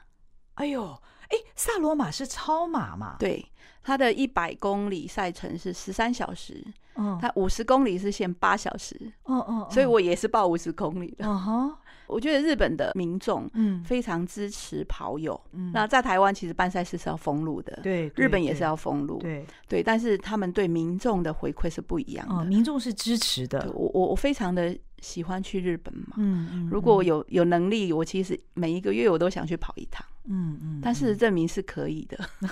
[0.55, 0.85] 哎呦，
[1.29, 3.15] 哎，萨罗马是超马嘛？
[3.19, 3.45] 对，
[3.83, 8.95] 它的一百公里赛程是十三小时，嗯，它五十公里是限八小时，
[9.25, 11.75] 嗯嗯，所以我也是报五十公里的，嗯哼。
[12.11, 13.81] 我觉得日本的民众嗯。
[13.83, 19.45] 非常支持跑友，嗯，那在台湾其实办赛事是要封路的，对，日本也是要封路，对。
[19.67, 30.05] 对，但是他们对民众的回馈是不一样的，民众是支持的，我我我非常的喜欢去日本嘛，嗯，如果有有能力，我其实每一个月我都想去跑一趟。
[30.27, 32.17] 嗯嗯，但事实证明是可以的，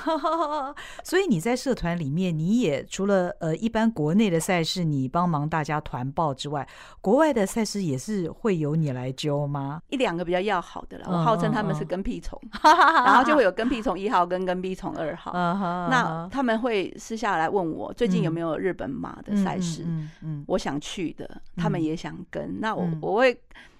[1.03, 6.67] 所以你在社团里面，你也除了呃一般国内的赛事你帮忙大家团报之外，
[7.01, 9.81] 国外的赛事也是会由你来揪吗？
[9.89, 19.85] 一两个比较要好的了，我号称他们是跟屁虫， 然后就会有跟屁虫一号跟跟屁虫二号，那他们会私下来问我最近有没有日本马的赛事，
[20.21, 23.39] 嗯，我想去的，他们也想跟，那我我会。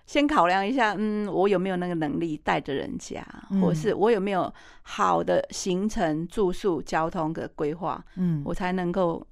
[0.09, 9.23] 先考量一下，嗯，我有没有那个能力带着人家，嗯、或是我有没有好的行程、住宿、交通的规划，嗯，我才能够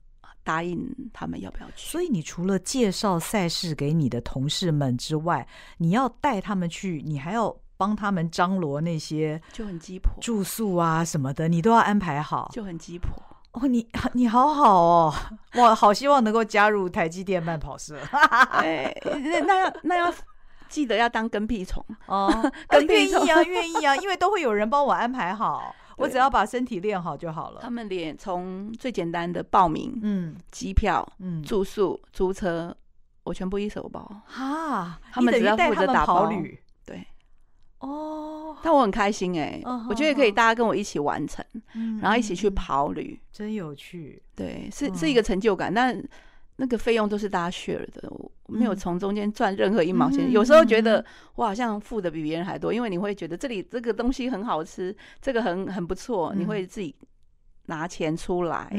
[0.43, 0.79] 答应
[1.11, 1.89] 他们要不要去。
[1.89, 5.47] 所以你除了介绍赛事给你的同事们之外，
[5.79, 13.09] 你要带他们去，你还要帮他们张罗那些就很鸡婆住宿啊什么的，你都要安排好，就很鸡婆。
[13.53, 15.13] 哦，你你好好哦，
[15.57, 17.97] 我好希望能够加入台积电慢跑社。
[18.61, 18.95] 哎，
[19.47, 20.13] 那要那要
[20.69, 25.75] 记得要当跟屁虫 哦，跟屁虫啊，愿意啊，因为都会有人帮我安排好。
[25.97, 27.59] 我只要把身体练好就好了。
[27.59, 32.71] 他们连从最简单的报名、嗯，机票、嗯，住宿、租车，
[33.23, 34.07] 我全部一手包。
[34.27, 36.31] 哈，他们只要负责打包。
[36.85, 37.03] 对，
[37.79, 41.43] 哦，但我很开心哎，我觉得可以大家跟我一起完成，
[41.99, 44.21] 然后一起去跑旅，真有趣。
[44.35, 45.99] 对，是是一个成就感，但。
[46.59, 50.27] 那个费用都是大家 share 的，我没有从中间赚任何一毛钱。
[50.27, 51.03] 嗯、有时候觉得
[51.35, 56.95] 我好像付的比别人还多，因为你会觉得这里这个东西很好吃，这个很很不错，嗯、你会自己
[57.67, 58.71] 拿钱出来。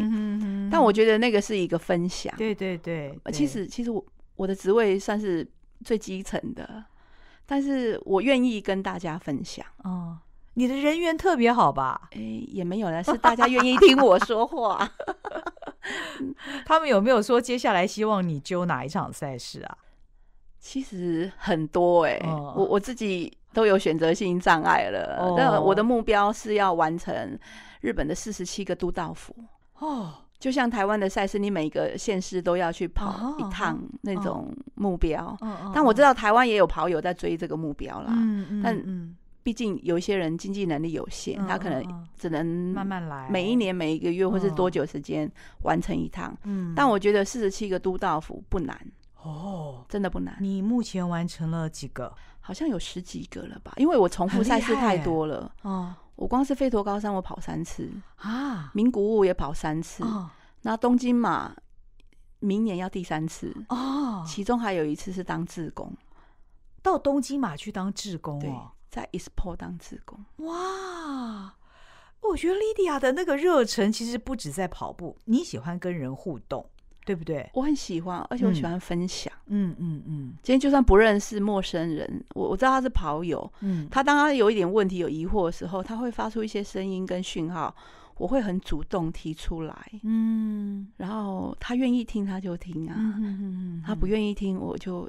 [0.71, 2.35] 但我觉得那个是一个分享。
[2.37, 5.47] 对对对，对，其实其实我我的职位算是
[5.85, 6.85] 最基层的，
[7.47, 9.65] 但是我愿意跟大家分享。
[9.85, 10.19] 哦，
[10.59, 12.09] 你的人缘特别好吧？
[12.11, 12.19] 哎，
[12.49, 14.91] 也没有啦，是大家愿意听我说话。
[16.67, 19.79] 他们有没有说接下来希望你揪哪一场赛事啊？
[20.59, 22.57] 其实很多哎、欸，oh.
[22.57, 25.19] 我我自己都有选择性障碍了。
[25.21, 25.39] Oh.
[25.39, 27.39] 但我的目标是要完成
[27.81, 29.33] 日本的四十七个都道府
[29.79, 30.07] 哦，oh.
[30.41, 35.25] 就像台湾的赛事，你每个县市都要去跑一趟那种目标。
[35.41, 35.51] Oh.
[35.51, 35.65] Oh.
[35.67, 35.73] Oh.
[35.73, 38.09] 但我知道台湾也有跑友在追这个目标啦。
[38.09, 39.17] 嗯嗯，但。
[39.49, 45.27] 毕竟有一些人经济能力有限，他可能只能慢慢来，每一年每一个月或是多久时间
[45.63, 46.37] 完成一趟。
[46.43, 48.79] 嗯，但我觉得四十七个都道府不难
[49.23, 50.37] 哦，真的不难。
[50.39, 52.15] 你目前完成了几个？
[52.41, 53.73] 好像有十几个了吧？
[53.79, 55.51] 因为我重复赛事太多了。
[55.63, 60.05] 哦，我光是飞陀高山我跑三次啊，名古屋也跑三次。
[60.61, 61.57] 那东京马
[62.41, 65.91] 明年要第三次哦，其中还有一次是当志工，
[66.83, 68.73] 到东京马去当志工哦。
[68.89, 71.55] 在 ISPO 当志工哇！
[72.21, 76.69] 我觉得 Lydia 的那个热忱其实不止在跑步，你喜欢跟人互动，
[77.05, 77.49] 对不对？
[77.55, 79.33] 我很喜欢，而且我喜欢分享。
[79.47, 80.35] 嗯嗯嗯。
[80.43, 87.75] 今天就算不认识陌生人，我我知道他是跑友，嗯，他当他有一点问题、有疑惑的时候，他会发出一些声音跟讯号。
[88.19, 93.15] 我会很主动提出来，嗯，然后他愿意听他就听啊，
[93.87, 95.09] 他不愿意听我就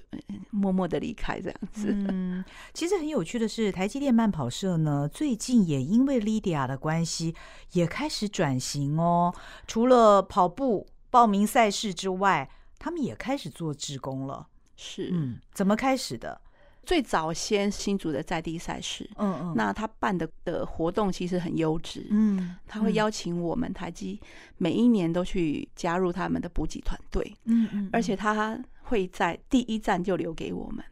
[0.52, 1.88] 默默的离开这样子。
[1.92, 2.44] 嗯，
[2.74, 7.36] 其实很有趣的是，台积电慢跑社呢，最近也因为 Lydia 的关系，
[7.74, 9.34] 也开始转型哦。
[9.68, 14.48] 除了跑步报名赛事之外，他们也开始做志工了。
[14.76, 16.40] 是，嗯，怎么开始的？
[16.86, 24.20] 最早先新竹的在地赛事，嗯嗯，那他办的的活动其实很优质，嗯，他会邀请我们台积
[24.58, 30.84] 每一年都去加入他们的补给团队，嗯嗯，而且他会在第一站就留给我们，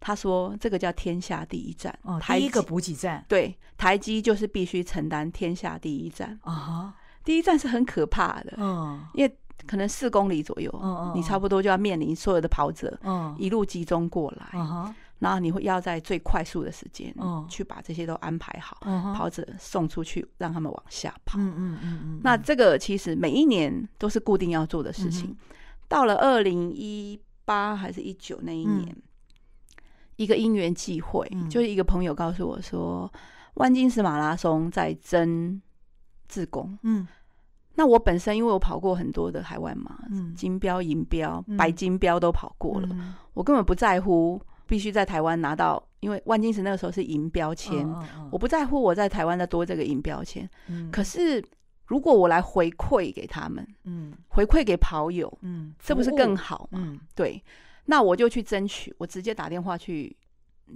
[0.00, 6.36] 他说这个叫天下第一站，哦，第一个补给站，对，台积就是必须承担天下第一站。
[6.42, 17.14] 啊，第一站是很可怕的，嗯，因为可能四公里左右，你差不多就要面临所有的跑者，嗯，一路集中过来，嗯然后你会要在最快速的时间，
[17.48, 18.76] 去把这些都安排好，
[19.14, 21.38] 跑者送出去，让他们往下跑。
[21.38, 22.20] 嗯嗯嗯嗯。
[22.22, 25.34] 那这个其实每一年都是固定要做的事情。
[25.88, 28.94] 到了二零一八还是一九那一年，
[30.16, 33.10] 一个因缘际会，就是一个朋友告诉我说，
[33.54, 35.60] 万金石马拉松在征
[36.28, 36.76] 自工。
[36.82, 37.06] 嗯。
[37.76, 39.98] 那我本身因为我跑过很多的海外马，
[40.36, 42.88] 金标、银标、白金标都跑过了，
[43.32, 44.40] 我根本不在乎。
[44.66, 47.86] 必须在台湾拿到，因为万金石那个时候是银标签，
[48.30, 50.48] 我不在乎我在台湾的多这个银标签。
[50.68, 51.44] 嗯，可是
[51.86, 56.78] 如果我来回馈给他们，嗯，回馈给跑友，嗯，这不是更好吗？
[56.80, 57.42] 嗯，对，
[57.84, 60.16] 那我就去争取，我直接打电话去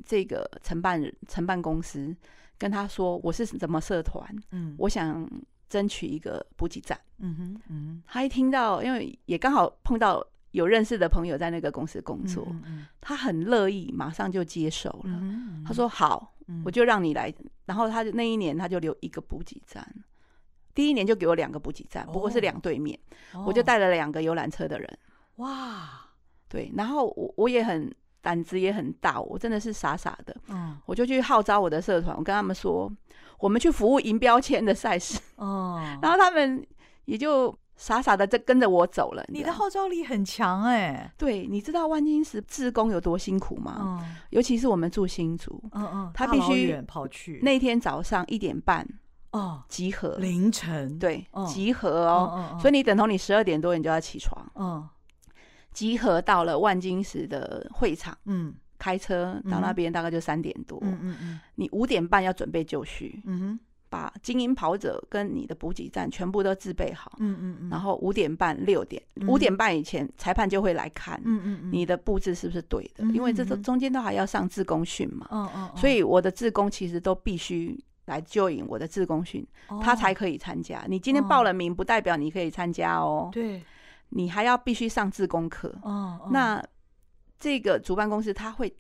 [0.05, 2.15] 这个承办人、承办公司，
[2.59, 5.29] 跟他说我是怎么社团，嗯，我想
[5.69, 6.99] 争取一个补给站。
[7.19, 10.23] 嗯哼，嗯，他一听到，因为也刚好碰到。
[10.53, 15.21] 有认识的朋友在那个公司工作，嗯嗯、他很乐意，马上就接手了。
[15.67, 17.33] 他说：“好，嗯、我就让你来。”
[17.67, 19.87] 然后他就那一年他就留一个补给站，
[20.75, 22.99] 第一年就给我两个补给站，不过是两对面，
[23.35, 24.99] 哦、我就带了两个游览车的人。
[25.37, 26.07] 哇，
[26.49, 32.91] 对，然后我我也很胆子也很大，我真的是傻傻的，嗯、我就去号召我的社团，我跟他们说，
[33.39, 35.21] 我们去服务银标签的赛事。
[35.37, 36.67] 哦， 然后他们
[37.05, 37.55] 也就。
[37.79, 41.13] 傻傻的在跟着我走了，你的号召力很强哎、欸。
[41.17, 44.01] 对，你知道万金石自工有多辛苦吗？
[44.03, 47.39] 嗯、尤其是我们住新竹，嗯嗯，他必须跑去。
[47.41, 48.85] 那天早上一点半
[49.31, 50.17] 哦，集合。
[50.19, 54.87] 凌晨，对，哦、集合哦，所以你等同你十二点多你就要起床，嗯，
[55.73, 63.61] 集合到了万金石的会场，嗯，开车到那边大概就三点多，嗯嗯嗯，你五点半要准备就绪，嗯哼。
[63.91, 73.05] 把精英跑者跟你的补给站全部都自备好，嗯嗯嗯，然后五点半六点五点半以前，裁判就会来看，嗯嗯你的布置是不是对的？
[73.15, 79.47] 因为这中中间都还要上自工训嘛，嗯嗯，所以我的自工其实都必须来 join 我的自工训，
[79.83, 80.85] 他才可以参加。
[80.89, 83.63] 你今天报了名，不代表你可以参加哦，对，
[84.11, 86.63] 你还要必须上自工课，哦，那
[87.39, 88.75] 这个主办公司他会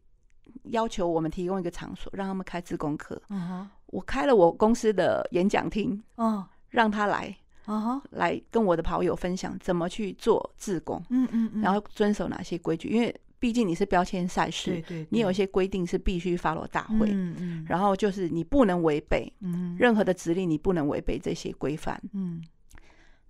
[0.64, 7.34] 要求我们提供一个场所，让他们开自工课，嗯我开了我公司的演讲厅，哦，让他来，
[7.66, 22.42] 哦，来跟我的跑友分享怎么去做自工，嗯嗯，然后遵守哪些规矩，因为毕竟你是标签赛事，对对，你有一些规定是必须 follow 大会，嗯嗯，然后就是你不能违背，嗯，任何的指令你不能违背这些规范，嗯，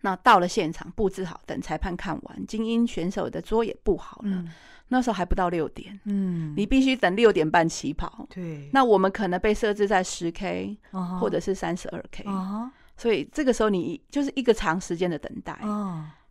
[0.01, 4.45] 那到了现场布置好，等裁判看完，精英选手的桌也布好了。
[4.91, 8.71] 那时候还不到六点，嗯，你必须等六点半起跑，对。
[8.73, 10.79] 那我们可能被设置在十 K，
[11.21, 12.25] 或者是三十二 K，
[12.97, 15.59] 所以这个时候你就是一个长时间的等待，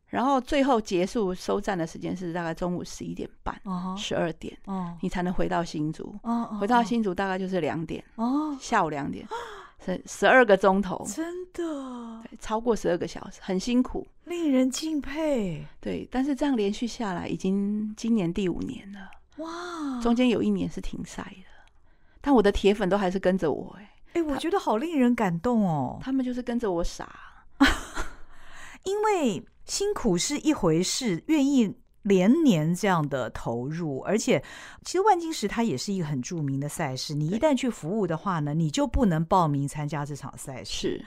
[0.08, 3.62] 然后最后结束收站的时间是大概中午十一点半，
[3.96, 4.58] 十二点，
[5.02, 6.18] 你才能回到新竹，
[6.60, 8.04] 回到新竹大概就是两点，
[8.60, 9.28] 下午两点。
[9.84, 15.66] 十十二个钟头，真的，对，超过十二个小时，很辛苦，令人敬佩。
[15.80, 19.00] 对，但是这样连续下来，已经今年第五年了。
[19.38, 21.72] 哇，中间有一年是停赛的，
[22.22, 23.76] 但我的铁粉都还是跟着我。
[23.80, 26.00] 哎，哎，我觉得好令人感动哦。
[26.02, 27.46] 他们就是跟着我傻，
[28.84, 31.74] 因为辛苦是一回事，愿意。
[32.08, 34.44] 连年这样的投入，而且
[34.84, 37.14] 其实万金石它也是一个很著名的赛事。
[37.14, 41.06] 你一旦去服务的话呢，你就不能报名参加这场赛事，是，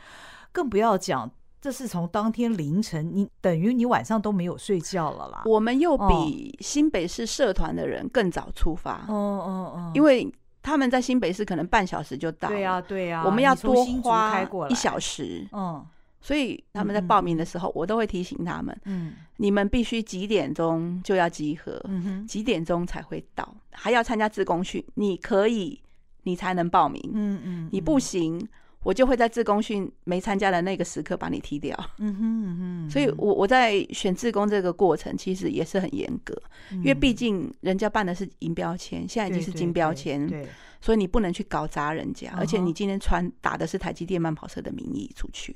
[0.53, 1.31] 更不要讲
[1.61, 5.43] 这是从当天凌晨，你等于你晚上都没有睡觉了啦。
[5.47, 10.33] 我们又比新北市社团的人更早出发，哦哦哦，因为
[10.63, 15.85] 他们在新北市可能半小时就到，对呀对呀，我们要多花一小时，嗯。
[16.21, 21.83] 所以他们在报名的时候，嗯、我都会提醒他们：嗯，你们必须几点钟就要集合，
[22.29, 24.85] 几点钟才会到，还要参加自工训。
[24.95, 25.81] 你可以，
[26.25, 27.01] 你才能报名。
[27.15, 28.47] 嗯嗯，你不行，
[28.83, 31.75] 我就会在自工训没参加的那个时刻把你踢掉。
[31.99, 32.91] 嗯哼嗯哼。
[32.91, 36.35] 所以我我在选自工这个过程其实也是很严格，
[36.73, 40.27] 嗯、因为毕竟人家办的是银标签，现在已经是金标签。
[40.29, 40.47] 对。
[40.81, 45.55] 所以你不能去搞砸人家，而且你今天穿打的是台积电慢跑社的名义出去，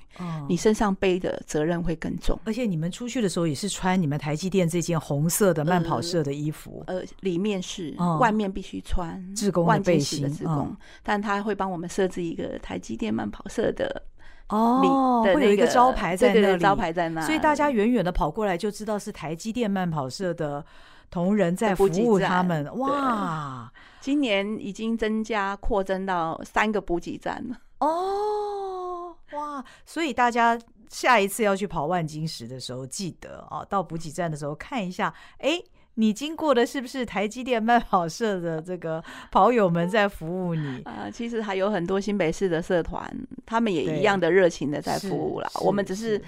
[0.48, 2.38] 你身上背的责任会更重。
[2.44, 14.02] 而且你们出去的时候也是穿你们台积电这件红色的慢跑社的衣服，呃，里面是，外面必须穿志工的背心的志工，但他会帮我们设置一个台积电慢跑社的
[14.48, 20.64] 哦，会有一个招牌在那里，招牌在那，所以大家远远的跑过来就知道是台积电慢跑社的
[21.14, 23.72] 同仁在服务他们，哇。
[24.00, 29.64] 今年已经增加扩增到三个补给站了哦，哇！
[29.86, 30.58] 所以大家
[30.90, 35.62] 下一次要去跑万金石的时候，记得啊，到补给站的时候看一下，哎，
[35.94, 41.08] 你经过的是不是台积电慢跑社的这个跑友们在服务你 啊？
[41.10, 43.08] 其实还有很多新北市的社团，
[43.46, 45.48] 他们也一样的热情的在服务啦。
[45.62, 46.20] 我们只是。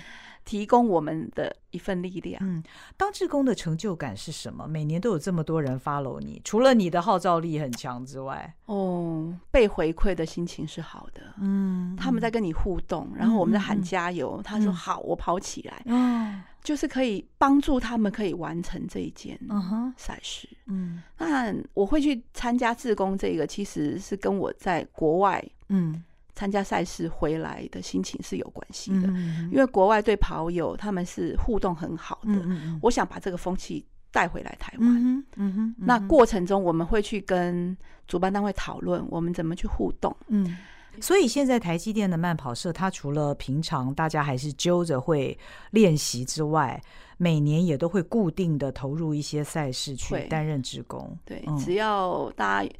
[0.46, 2.40] 提供我们的一份力量。
[2.42, 2.62] 嗯，
[2.96, 4.66] 当志工的成就感是什么？
[4.66, 11.20] 每年都有这么多人 follow 你，除了你的号召力很强之外，哦，被回馈的心情是好的。
[11.38, 14.36] 嗯，他们在跟你互动，然后我们在喊加油。
[14.38, 19.38] 嗯、他说：“好，我跑起来。”嗯，就是可以帮助他们可以完成这一件
[19.96, 20.48] 赛事。
[20.66, 26.02] 嗯，那我会去参加志工，这个其实是跟我在国外，嗯。
[26.36, 29.08] 参加赛事回来的心情是有关系的，
[29.50, 32.46] 因为国外对跑友他们是互动很好的。
[32.82, 33.82] 我想把这个风气
[34.12, 35.24] 带回来台湾。
[35.78, 37.74] 那过程中我们会去跟
[38.06, 40.14] 主办单位讨论，我们怎么去互动。
[40.28, 40.58] 嗯，
[41.00, 45.36] 所以现在台积电的慢跑社，它除了平常大家还是揪着会
[45.70, 46.78] 练习之外，
[47.16, 51.16] 每年也都会固定的投入一些赛事去担任职工。
[51.24, 52.70] 对，只要大家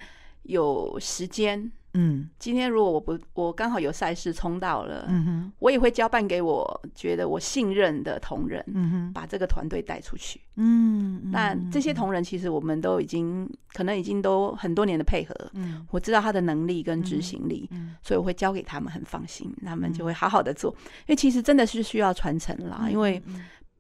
[0.42, 1.72] 有时间。
[1.97, 20.70] 嗯，今天如果我不我刚好有赛事冲到了，嗯哼，我也会交办给我觉得我信任的同仁，嗯哼，把这个团队带出去，嗯，那这些同仁其实我们都已经可能已经都很多年的配合，嗯，我知道他的能力跟执行力，嗯，所以我会交给他们，很放心，他们就会好好的做，
[21.07, 23.22] 因为其实真的是需要传承啦，因为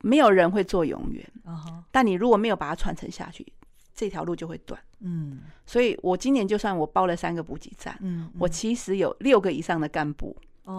[0.00, 1.26] 没有人会做永远，
[1.90, 3.46] 但你如果没有把它传承下去。
[3.96, 10.36] 这条路就会断，嗯，所以我今年就算我包了三个补给站，嗯，嗯，我其实有六个以上的干部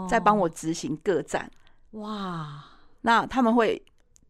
[0.07, 1.51] 在帮我执行各站。
[1.91, 2.63] 哇，
[3.01, 3.81] 那他们会。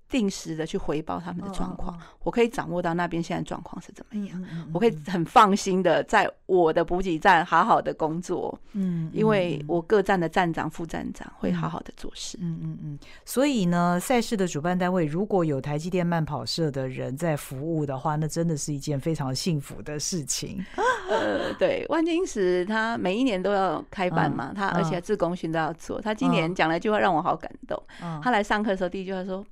[0.09, 2.17] 定时的去回报他们的状况，oh, oh, oh.
[2.23, 4.41] 我可以掌握到那边现在状况是怎么样，
[4.73, 12.99] 我可以很放心的在我的补给站好好的工作，嗯，因为我各站的站长、副站长会好好的做事，嗯嗯嗯。
[13.25, 20.63] 所以呢，赛事的主办单位如果有台积电慢跑社的人在服务的话，那真的是一件非常幸福的事情。
[21.11, 25.99] 呃，对，万金石他每一年都要开班嘛，嗯、他而且自工训都要做。
[25.99, 29.45] 他今年讲了一句话让我好感动，嗯、他来上课的时候第一句话说。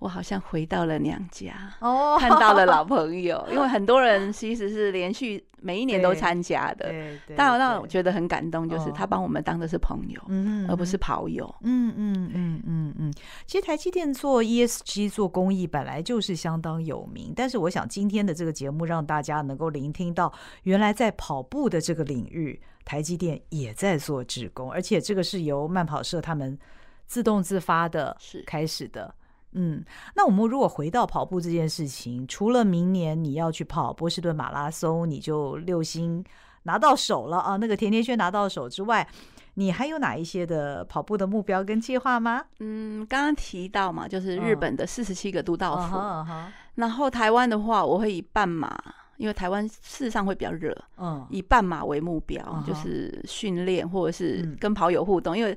[0.00, 3.42] 我好像回到了娘家，oh, 看到了老朋友。
[3.50, 6.92] 因为很多人其实是连续每一年都参加的，
[7.34, 11.54] 但我让我觉得很感动，就是他把我们当的是朋友，嗯，而不是跑友。
[11.62, 13.14] 嗯嗯嗯嗯嗯。
[13.46, 20.30] 其实台积电做 ESG 做公益本来就是相当有名，但是我想今天的这个节目让大家能够聆听到，
[20.64, 26.58] 原来在跑步的这个领域，台积电也在做职工，而且这个是由慢跑社他们
[27.06, 28.14] 自动自发的
[28.44, 29.14] 开始的。
[29.54, 29.84] 嗯，
[30.14, 36.24] 那我们如果回到跑步这件事情，除了明年你要去跑波士顿马拉松，你就六星
[36.64, 39.06] 拿到手了啊，那个甜甜圈拿到手之外，
[39.54, 42.44] 你还有哪一些的跑步的目标跟计划吗？
[42.58, 46.26] 嗯，刚刚提到嘛，就是日本的四十七个都道府，哦、
[46.74, 48.76] 然后台湾的话，我会以半马，
[49.18, 55.56] 因为台湾事实上会比较热，嗯，以半马为目标，嗯、就是训练或者是跟跑友互动，嗯、因为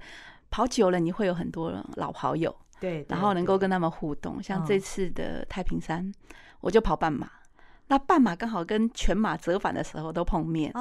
[0.52, 2.56] 跑久了你会有很多老跑友。
[2.80, 6.11] 对，然后能够跟他们互动，像这次的太平山，
[6.61, 7.30] 我就跑半马，
[7.88, 10.71] 那半马刚好跟全马折返的时候都碰面，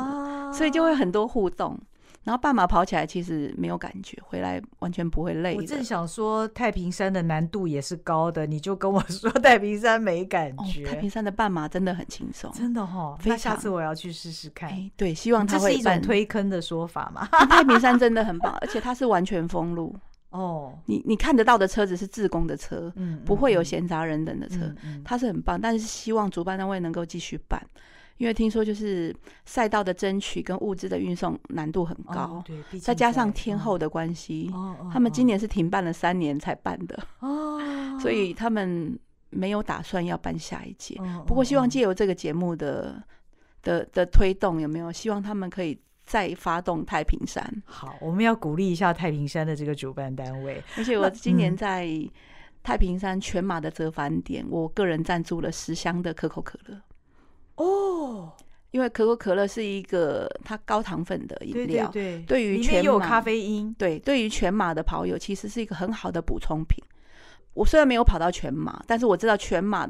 [0.53, 1.79] 所以就会很多互动。
[2.25, 5.55] 然后半马跑起来其实没有感觉，回来完全不会累。
[5.55, 10.85] 我正想说太平山的难度也是高的，你就跟我 说太平山没感觉。
[10.85, 13.17] 太平山的半马真的很轻松，真的哈。
[13.25, 14.73] 那下次我要去试试看。
[14.97, 17.25] 对，希望它是一种推坑的说法嘛。
[17.47, 19.95] 太平山真的很棒，而且它是完全封路。
[20.37, 24.75] 哦，你你看得到的车子是自工的车，嗯，不会有闲杂人等的车，
[25.05, 25.61] 它是很棒。
[25.61, 27.61] 但是希望主办单位能够继续办，
[28.19, 29.15] 因为听说就是
[29.45, 34.53] 赛道的争取跟物资的运送难度很高，对，再加上天后的关系，
[34.93, 37.59] 他们今年是停办了三年才办的，哦，
[37.99, 38.99] 所以他们
[39.31, 41.01] 没有打算要办下一届。
[41.27, 43.03] 不过希望借由这个节目的
[43.63, 45.79] 的的推动，有没有希望他们可以。
[46.07, 50.63] 再发动太平山，好，我们要鼓励一下太平山的这个主办单位。
[50.77, 51.91] 而且我今年在
[52.63, 56.81] 太平山全马的折返点，嗯、我个人赞助了十箱的可口可乐。
[57.57, 58.33] 哦，
[58.71, 66.83] 因为可口可乐是一个它高糖分的饮料，对，对，对，对于全马有咖啡因，对，对于全马的跑友其实是一个很好的补充品。
[67.57, 69.89] 我虽然没有跑到全马，但是我知道全马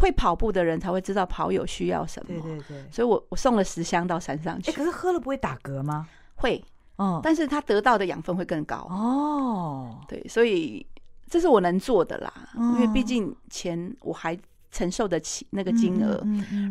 [0.00, 2.28] 会跑步的人才会知道跑友需要什么。
[2.28, 4.72] 对对对，所以我我送了十箱到山上去。
[4.72, 6.08] 欸，可是喝了不会打嗝吗？
[6.34, 6.62] 会，
[6.96, 8.78] 哦，但是他得到的养分会更高。
[8.90, 10.84] 哦，对，所以
[11.30, 14.36] 这是我能做的啦，因为毕竟钱我还
[14.72, 16.20] 承受得起那个金额，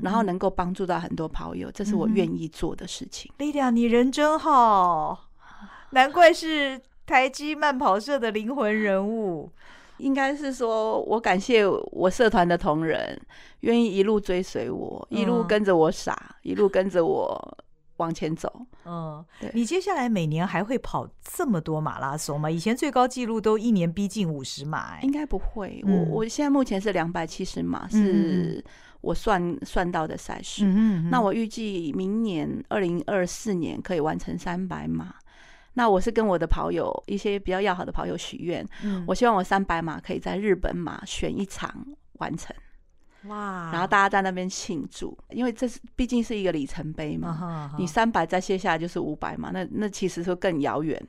[0.01, 3.31] 然后能够帮助到很多跑友，这是我愿意做的事情。
[3.37, 5.29] Lydia，你人真好，
[5.91, 9.49] 难怪是台积慢跑社的灵魂人物。
[10.03, 13.19] 应该是说，我感谢我社团的同仁，
[13.61, 17.57] 愿意一路追随我，一路跟着我傻，一路跟着我
[17.97, 18.51] 往前走。
[18.85, 19.49] 嗯，对。
[19.53, 22.51] 你接下来每年还会跑这么多马拉松吗？
[22.51, 25.81] 以前最高纪录都一年逼近五十马，应该不会。
[25.87, 28.61] 我我现在目前是两百七十码，是
[28.99, 30.65] 我算算到的赛事。
[30.65, 35.15] 嗯，那我预计明年二零二四年可以完成三百码。
[35.73, 42.55] 那我是跟我的跑友，一些比较要好的跑友许愿，嗯、我希望我三百码可以在日本马选一场完成，
[43.23, 43.71] 哇！
[43.71, 47.29] 然后大家在那边庆祝，因为这是毕竟是一个里程碑嘛。
[47.29, 51.01] 啊、你三百再卸下来就是五百嘛，那那其实说更遥远。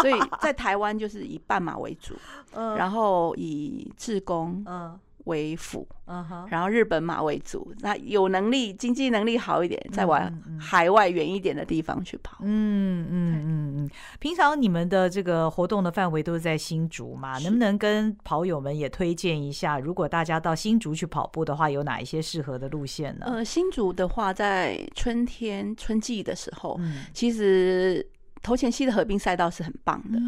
[0.00, 2.14] 所以 在台湾就是以半马为主，
[2.52, 4.96] 嗯、然后以志工，嗯
[5.28, 12.38] 为辅，嗯哼，然后日本马为主，那有能力、经济能力好一点，再往海外远一点的地方去跑。
[12.42, 13.90] 嗯嗯嗯嗯。
[14.18, 17.38] 平常你们的这个活动的范围都是在新竹嘛？
[17.38, 19.78] 能不能跟跑友们也推荐一下？
[19.78, 23.26] 如果大家到新竹去跑步的话，有哪一些适合的路线呢？
[23.26, 26.80] 呃，新竹的话，在春天春季的时候，
[27.12, 28.04] 其实
[28.42, 30.18] 头前溪的河滨赛道是很棒的。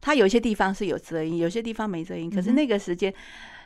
[0.00, 3.12] 它有些地方是有遮阴，有些地方没遮阴，可是那个时间。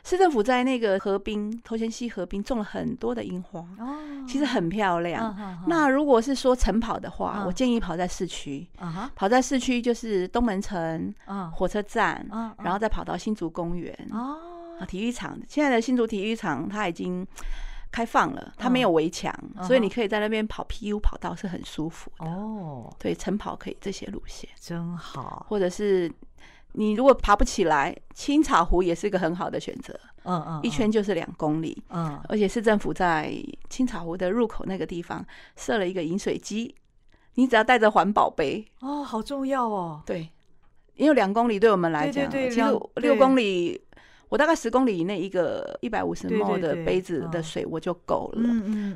[0.03, 5.35] 市政府在那个河滨头前溪河滨种了很多的樱花，哦，其实很漂亮。
[5.67, 8.67] 那如果是说晨跑的话，我建议跑在市区，
[9.15, 11.13] 跑在市区就是东门城，
[11.53, 12.25] 火车站，
[12.63, 15.37] 然后再跑到新竹公园，哦，体育场。
[15.47, 17.25] 现在的新竹体育场它已经
[17.91, 19.33] 开放了，它没有围墙，
[19.63, 22.25] 所以你可以在那边跑 PU 跑道是很舒服的。
[22.25, 25.45] 哦，对，晨跑可以这些路线，真好。
[25.49, 26.11] 或者是
[26.77, 29.99] 你如果爬不起来，青草湖也是一个很好的选择。
[30.25, 31.75] 嗯嗯，一圈就是两公里。
[31.89, 33.33] 嗯，而且市政府在
[33.67, 35.25] 青草湖的入口那个地方
[35.55, 36.75] 设了一个饮水机，
[37.33, 38.63] 你只要带着环保杯。
[38.81, 40.03] 哦，好重要哦。
[40.05, 40.29] 对，
[40.93, 42.61] 因为两公里对我们来讲，其实
[42.95, 43.81] 六公里。
[44.29, 48.49] 我大概十公里以内一个一百五十 ml 的杯子的水我就够了。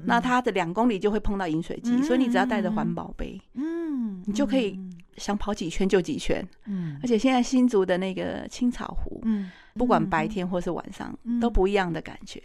[0.04, 4.78] 那它的两公里就会碰到饮水机，所以你只要带着环保杯，嗯，你就可以
[5.18, 6.46] 想跑几圈就几圈。
[6.66, 7.00] 嗯。
[7.02, 9.50] 而且现在新竹的那个青草湖，嗯。
[9.74, 12.42] 不管白天或是晚上，都不一样的感觉。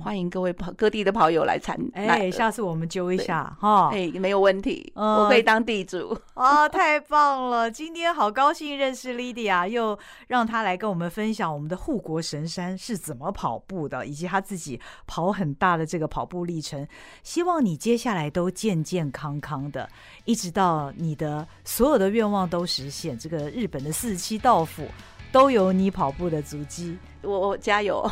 [0.00, 1.76] 欢迎各位跑各地的跑友来参。
[1.94, 3.90] 哎，下次我们揪一下哈。
[3.92, 6.16] 哎，没有问题，我可以当地主。
[6.34, 7.70] 啊，太棒了！
[7.70, 9.98] 今天好高兴认识 Lydia，又
[10.28, 16.86] 让她来跟我们分享我们的护国神山是怎么跑步的，以及她自己跑很大的这个跑步历程。
[17.22, 19.88] 希望你接下来都健健康康的，
[20.24, 23.18] 一直到你的所有的愿望都实现。
[23.18, 24.86] 这个日本的四十七道府。
[25.32, 28.10] 都有你跑步的足迹，我我加油。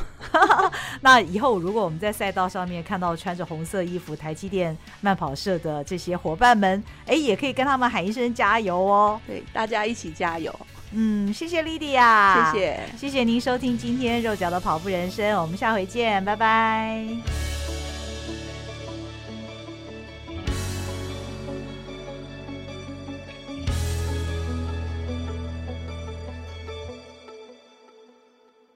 [1.01, 9.21] 那以后如果我们在赛道上面看到穿着红色衣服台积电慢跑社的这些伙伴们，哎，也可以跟他们喊一声加油哦。
[9.27, 10.55] 对，大家一起加油。
[10.97, 17.05] 嗯，谢谢莉迪亚谢谢，谢谢您收听今天肉脚的跑步人生，我们下回见，拜拜。